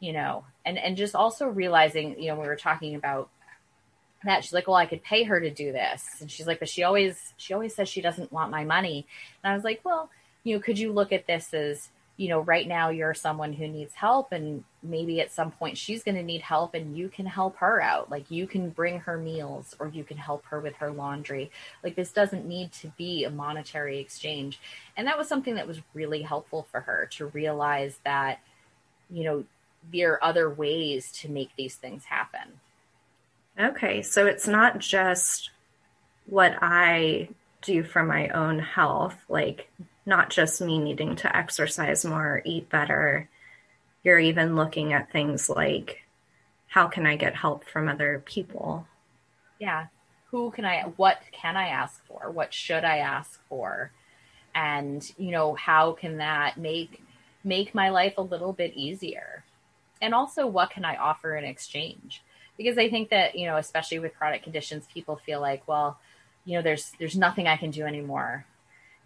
you 0.00 0.12
know, 0.12 0.44
and 0.66 0.76
and 0.76 0.96
just 0.96 1.14
also 1.14 1.46
realizing, 1.46 2.20
you 2.20 2.28
know, 2.28 2.40
we 2.40 2.46
were 2.48 2.56
talking 2.56 2.96
about 2.96 3.30
that 4.24 4.44
she's 4.44 4.52
like 4.52 4.68
well 4.68 4.76
i 4.76 4.86
could 4.86 5.02
pay 5.02 5.22
her 5.24 5.40
to 5.40 5.50
do 5.50 5.72
this. 5.72 6.04
And 6.20 6.30
she's 6.30 6.46
like 6.46 6.58
but 6.58 6.68
she 6.68 6.82
always 6.82 7.32
she 7.36 7.54
always 7.54 7.74
says 7.74 7.88
she 7.88 8.02
doesn't 8.02 8.32
want 8.32 8.50
my 8.50 8.64
money. 8.64 9.06
And 9.42 9.52
i 9.52 9.54
was 9.54 9.64
like 9.64 9.80
well 9.84 10.10
you 10.42 10.56
know 10.56 10.60
could 10.60 10.78
you 10.78 10.92
look 10.92 11.12
at 11.12 11.28
this 11.28 11.54
as 11.54 11.88
you 12.16 12.28
know, 12.28 12.40
right 12.40 12.68
now 12.68 12.90
you're 12.90 13.14
someone 13.14 13.52
who 13.52 13.66
needs 13.66 13.94
help 13.94 14.32
and 14.32 14.64
maybe 14.82 15.20
at 15.20 15.32
some 15.32 15.50
point 15.50 15.78
she's 15.78 16.02
going 16.02 16.14
to 16.14 16.22
need 16.22 16.42
help 16.42 16.74
and 16.74 16.96
you 16.96 17.08
can 17.08 17.24
help 17.24 17.56
her 17.56 17.80
out. 17.80 18.10
Like 18.10 18.30
you 18.30 18.46
can 18.46 18.70
bring 18.70 19.00
her 19.00 19.16
meals 19.16 19.74
or 19.78 19.88
you 19.88 20.04
can 20.04 20.18
help 20.18 20.44
her 20.46 20.60
with 20.60 20.76
her 20.76 20.90
laundry. 20.90 21.50
Like 21.82 21.96
this 21.96 22.12
doesn't 22.12 22.46
need 22.46 22.72
to 22.72 22.88
be 22.98 23.24
a 23.24 23.30
monetary 23.30 23.98
exchange. 23.98 24.60
And 24.96 25.06
that 25.06 25.16
was 25.16 25.26
something 25.26 25.54
that 25.54 25.66
was 25.66 25.80
really 25.94 26.22
helpful 26.22 26.66
for 26.70 26.80
her 26.82 27.08
to 27.12 27.26
realize 27.26 27.98
that, 28.04 28.40
you 29.10 29.24
know, 29.24 29.44
there 29.90 30.12
are 30.12 30.24
other 30.24 30.50
ways 30.50 31.10
to 31.12 31.30
make 31.30 31.50
these 31.56 31.76
things 31.76 32.04
happen. 32.04 32.60
Okay. 33.58 34.02
So 34.02 34.26
it's 34.26 34.46
not 34.46 34.78
just 34.78 35.50
what 36.26 36.56
I 36.60 37.30
do 37.62 37.82
for 37.82 38.02
my 38.02 38.28
own 38.28 38.58
health, 38.58 39.16
like 39.28 39.70
not 40.04 40.30
just 40.30 40.60
me 40.60 40.78
needing 40.78 41.16
to 41.16 41.36
exercise 41.36 42.04
more, 42.04 42.42
eat 42.44 42.68
better. 42.68 43.28
You're 44.02 44.18
even 44.18 44.56
looking 44.56 44.92
at 44.92 45.12
things 45.12 45.48
like 45.48 46.02
how 46.66 46.88
can 46.88 47.06
I 47.06 47.16
get 47.16 47.36
help 47.36 47.64
from 47.64 47.88
other 47.88 48.22
people? 48.24 48.86
Yeah. 49.58 49.86
Who 50.30 50.50
can 50.50 50.64
I, 50.64 50.84
what 50.96 51.20
can 51.30 51.56
I 51.56 51.68
ask 51.68 52.04
for? 52.06 52.30
What 52.30 52.54
should 52.54 52.84
I 52.84 52.98
ask 52.98 53.40
for? 53.48 53.92
And, 54.54 55.08
you 55.18 55.30
know, 55.30 55.54
how 55.54 55.92
can 55.92 56.16
that 56.16 56.56
make, 56.56 57.02
make 57.44 57.74
my 57.74 57.90
life 57.90 58.14
a 58.16 58.22
little 58.22 58.52
bit 58.52 58.74
easier? 58.74 59.44
And 60.00 60.14
also, 60.14 60.46
what 60.46 60.70
can 60.70 60.84
I 60.84 60.96
offer 60.96 61.36
in 61.36 61.44
exchange? 61.44 62.22
Because 62.56 62.78
I 62.78 62.88
think 62.88 63.10
that, 63.10 63.36
you 63.36 63.46
know, 63.46 63.56
especially 63.56 63.98
with 63.98 64.16
chronic 64.16 64.42
conditions, 64.42 64.86
people 64.92 65.16
feel 65.16 65.40
like, 65.40 65.68
well, 65.68 65.98
you 66.44 66.56
know, 66.56 66.62
there's, 66.62 66.92
there's 66.98 67.16
nothing 67.16 67.46
I 67.46 67.56
can 67.56 67.70
do 67.70 67.84
anymore 67.84 68.46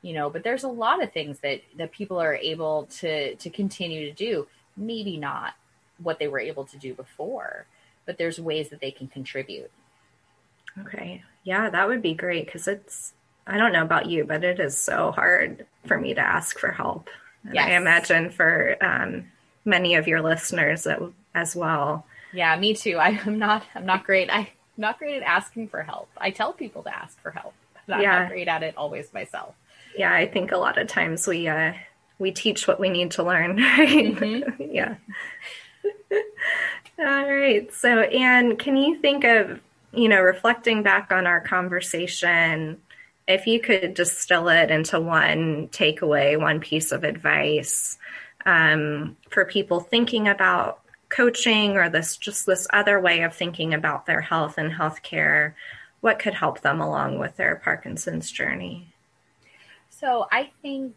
you 0.02 0.12
know 0.12 0.30
but 0.30 0.42
there's 0.42 0.64
a 0.64 0.68
lot 0.68 1.02
of 1.02 1.12
things 1.12 1.38
that 1.40 1.60
that 1.76 1.92
people 1.92 2.18
are 2.18 2.34
able 2.36 2.86
to 2.86 3.34
to 3.36 3.50
continue 3.50 4.06
to 4.06 4.12
do 4.12 4.46
maybe 4.76 5.16
not 5.16 5.54
what 6.02 6.18
they 6.18 6.28
were 6.28 6.40
able 6.40 6.64
to 6.64 6.76
do 6.78 6.94
before 6.94 7.66
but 8.04 8.18
there's 8.18 8.38
ways 8.38 8.68
that 8.68 8.80
they 8.80 8.90
can 8.90 9.08
contribute 9.08 9.70
okay 10.80 11.22
yeah 11.44 11.70
that 11.70 11.88
would 11.88 12.02
be 12.02 12.14
great 12.14 12.46
because 12.46 12.68
it's 12.68 13.14
i 13.46 13.56
don't 13.56 13.72
know 13.72 13.82
about 13.82 14.06
you 14.06 14.24
but 14.24 14.44
it 14.44 14.60
is 14.60 14.76
so 14.76 15.10
hard 15.12 15.66
for 15.86 15.98
me 15.98 16.14
to 16.14 16.20
ask 16.20 16.58
for 16.58 16.72
help 16.72 17.08
yes. 17.52 17.66
i 17.66 17.72
imagine 17.72 18.30
for 18.30 18.76
um, 18.82 19.24
many 19.66 19.96
of 19.96 20.06
your 20.06 20.22
listeners 20.22 20.86
as 21.34 21.54
well. 21.54 22.06
Yeah, 22.32 22.56
me 22.56 22.74
too. 22.74 22.96
I, 23.00 23.20
am 23.26 23.38
not. 23.38 23.64
I'm 23.74 23.84
not 23.84 24.04
great. 24.04 24.30
I'm 24.32 24.46
not 24.78 24.98
great 24.98 25.16
at 25.16 25.22
asking 25.22 25.68
for 25.68 25.82
help. 25.82 26.08
I 26.16 26.30
tell 26.30 26.54
people 26.54 26.82
to 26.84 26.96
ask 26.96 27.20
for 27.20 27.32
help. 27.32 27.52
I'm 27.88 28.00
yeah. 28.00 28.20
not 28.20 28.28
great 28.30 28.48
at 28.48 28.62
it 28.62 28.76
always 28.76 29.12
myself. 29.12 29.54
Yeah, 29.96 30.12
I 30.12 30.26
think 30.26 30.52
a 30.52 30.58
lot 30.58 30.78
of 30.78 30.88
times 30.88 31.26
we 31.26 31.48
uh, 31.48 31.72
we 32.18 32.32
teach 32.32 32.66
what 32.66 32.80
we 32.80 32.88
need 32.88 33.12
to 33.12 33.22
learn. 33.22 33.56
Right? 33.78 34.14
Mm-hmm. 34.16 34.62
yeah. 34.72 34.96
All 36.98 37.30
right. 37.30 37.72
So, 37.74 38.00
Anne, 38.00 38.56
can 38.56 38.76
you 38.76 38.98
think 39.00 39.24
of 39.24 39.60
you 39.92 40.08
know 40.08 40.20
reflecting 40.20 40.82
back 40.82 41.12
on 41.12 41.26
our 41.26 41.40
conversation? 41.40 42.80
If 43.28 43.46
you 43.46 43.60
could 43.60 43.94
distill 43.94 44.48
it 44.48 44.70
into 44.70 45.00
one 45.00 45.68
takeaway, 45.68 46.38
one 46.38 46.60
piece 46.60 46.92
of 46.92 47.02
advice 47.02 47.98
um, 48.44 49.16
for 49.30 49.44
people 49.44 49.80
thinking 49.80 50.28
about 50.28 50.80
coaching 51.08 51.76
or 51.76 51.88
this 51.88 52.16
just 52.16 52.46
this 52.46 52.66
other 52.72 53.00
way 53.00 53.22
of 53.22 53.34
thinking 53.34 53.74
about 53.74 54.06
their 54.06 54.20
health 54.20 54.58
and 54.58 54.72
healthcare, 54.72 55.54
what 56.00 56.18
could 56.18 56.34
help 56.34 56.60
them 56.60 56.80
along 56.80 57.18
with 57.18 57.36
their 57.36 57.56
Parkinson's 57.56 58.30
journey? 58.30 58.94
So 59.98 60.26
I 60.30 60.50
think 60.60 60.94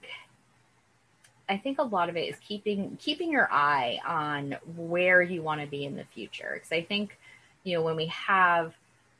I 1.48 1.58
think 1.58 1.80
a 1.80 1.84
lot 1.84 2.10
of 2.10 2.18
it 2.18 2.30
is 2.30 2.36
keeping 2.46 2.98
keeping 3.00 3.32
your 3.32 3.52
eye 3.52 4.00
on 4.06 4.58
where 4.76 5.22
you 5.22 5.42
want 5.42 5.62
to 5.62 5.68
be 5.68 5.86
in 5.86 5.96
the 5.96 6.04
future. 6.04 6.52
Because 6.54 6.72
I 6.72 6.84
think, 6.84 7.18
you 7.64 7.76
know, 7.76 7.82
when 7.82 7.96
we 7.96 8.08
have 8.08 8.74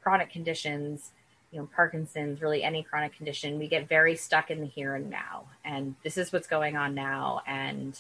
chronic 0.04 0.32
conditions, 0.32 1.12
you 1.52 1.60
know, 1.60 1.70
Parkinson's, 1.74 2.42
really 2.42 2.62
any 2.62 2.84
chronic 2.84 3.16
condition, 3.16 3.58
we 3.58 3.68
get 3.68 3.88
very 3.88 4.16
stuck 4.16 4.52
in 4.52 4.60
the 4.60 4.68
here 4.68 4.96
and 4.96 5.10
now. 5.10 5.46
And 5.64 5.96
this 6.04 6.18
is 6.18 6.34
what's 6.34 6.48
going 6.48 6.76
on 6.76 6.94
now. 6.94 7.42
And 7.48 8.00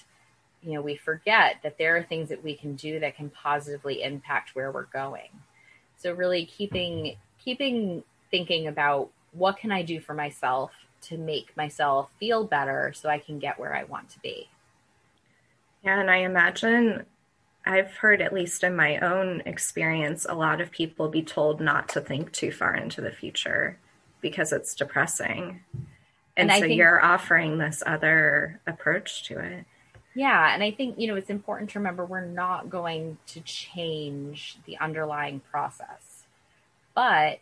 you 0.61 0.73
know, 0.73 0.81
we 0.81 0.97
forget 0.97 1.55
that 1.63 1.77
there 1.77 1.95
are 1.95 2.03
things 2.03 2.27
that 2.27 2.43
we 2.43 2.53
can 2.53 2.75
do 2.75 2.99
that 2.99 3.15
can 3.15 3.29
positively 3.29 4.03
impact 4.03 4.53
where 4.53 4.71
we're 4.71 4.83
going. 4.83 5.29
So 5.97 6.11
really 6.13 6.45
keeping 6.45 7.15
keeping 7.41 8.03
thinking 8.29 8.67
about 8.67 9.09
what 9.31 9.57
can 9.57 9.71
I 9.71 9.81
do 9.81 10.01
for 10.01 10.13
myself 10.13 10.71
to 11.01 11.17
make 11.17 11.55
myself 11.55 12.09
feel 12.19 12.43
better 12.43 12.93
so 12.93 13.09
I 13.09 13.19
can 13.19 13.39
get 13.39 13.59
where 13.59 13.75
I 13.75 13.83
want 13.83 14.09
to 14.09 14.19
be. 14.19 14.49
Yeah, 15.83 15.99
and 15.99 16.11
I 16.11 16.17
imagine 16.17 17.05
I've 17.65 17.95
heard, 17.95 18.21
at 18.21 18.33
least 18.33 18.63
in 18.63 18.75
my 18.75 18.97
own 18.97 19.41
experience, 19.45 20.25
a 20.27 20.35
lot 20.35 20.61
of 20.61 20.71
people 20.71 21.09
be 21.09 21.21
told 21.21 21.61
not 21.61 21.89
to 21.89 22.01
think 22.01 22.31
too 22.31 22.51
far 22.51 22.75
into 22.75 23.01
the 23.01 23.11
future 23.11 23.77
because 24.21 24.51
it's 24.51 24.75
depressing. 24.75 25.61
And, 26.35 26.49
and 26.49 26.51
so 26.51 26.67
think, 26.67 26.77
you're 26.77 27.03
offering 27.03 27.57
this 27.57 27.83
other 27.85 28.59
approach 28.65 29.23
to 29.25 29.39
it. 29.39 29.65
Yeah. 30.15 30.53
And 30.53 30.63
I 30.63 30.71
think, 30.71 30.97
you 30.97 31.07
know, 31.07 31.15
it's 31.15 31.29
important 31.29 31.69
to 31.71 31.79
remember 31.79 32.05
we're 32.05 32.25
not 32.25 32.69
going 32.69 33.17
to 33.27 33.41
change 33.41 34.57
the 34.65 34.77
underlying 34.77 35.41
process, 35.51 36.23
but 36.95 37.39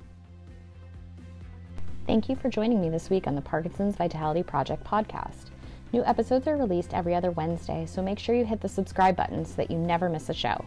Thank 2.07 2.29
you 2.29 2.35
for 2.35 2.49
joining 2.49 2.79
me 2.79 2.89
this 2.89 3.09
week 3.09 3.25
on 3.25 3.33
the 3.33 3.41
Parkinson's 3.41 3.95
Vitality 3.95 4.43
Project 4.43 4.83
podcast. 4.83 5.45
New 5.91 6.05
episodes 6.05 6.47
are 6.47 6.55
released 6.55 6.93
every 6.93 7.15
other 7.15 7.31
Wednesday, 7.31 7.87
so 7.87 7.99
make 7.99 8.19
sure 8.19 8.35
you 8.35 8.45
hit 8.45 8.61
the 8.61 8.69
subscribe 8.69 9.15
button 9.15 9.43
so 9.43 9.55
that 9.55 9.71
you 9.71 9.79
never 9.79 10.07
miss 10.07 10.29
a 10.29 10.33
show. 10.33 10.63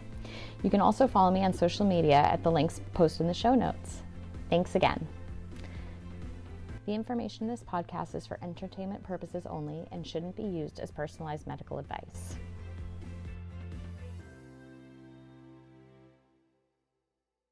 You 0.63 0.69
can 0.69 0.81
also 0.81 1.07
follow 1.07 1.31
me 1.31 1.45
on 1.45 1.53
social 1.53 1.85
media 1.85 2.17
at 2.17 2.43
the 2.43 2.51
links 2.51 2.81
posted 2.93 3.21
in 3.21 3.27
the 3.27 3.33
show 3.33 3.55
notes. 3.55 4.01
Thanks 4.49 4.75
again. 4.75 5.07
The 6.85 6.93
information 6.93 7.43
in 7.43 7.49
this 7.49 7.63
podcast 7.63 8.15
is 8.15 8.27
for 8.27 8.37
entertainment 8.41 9.01
purposes 9.03 9.45
only 9.45 9.87
and 9.93 10.05
shouldn't 10.05 10.35
be 10.35 10.43
used 10.43 10.81
as 10.81 10.91
personalized 10.91 11.47
medical 11.47 11.79
advice. 11.79 12.35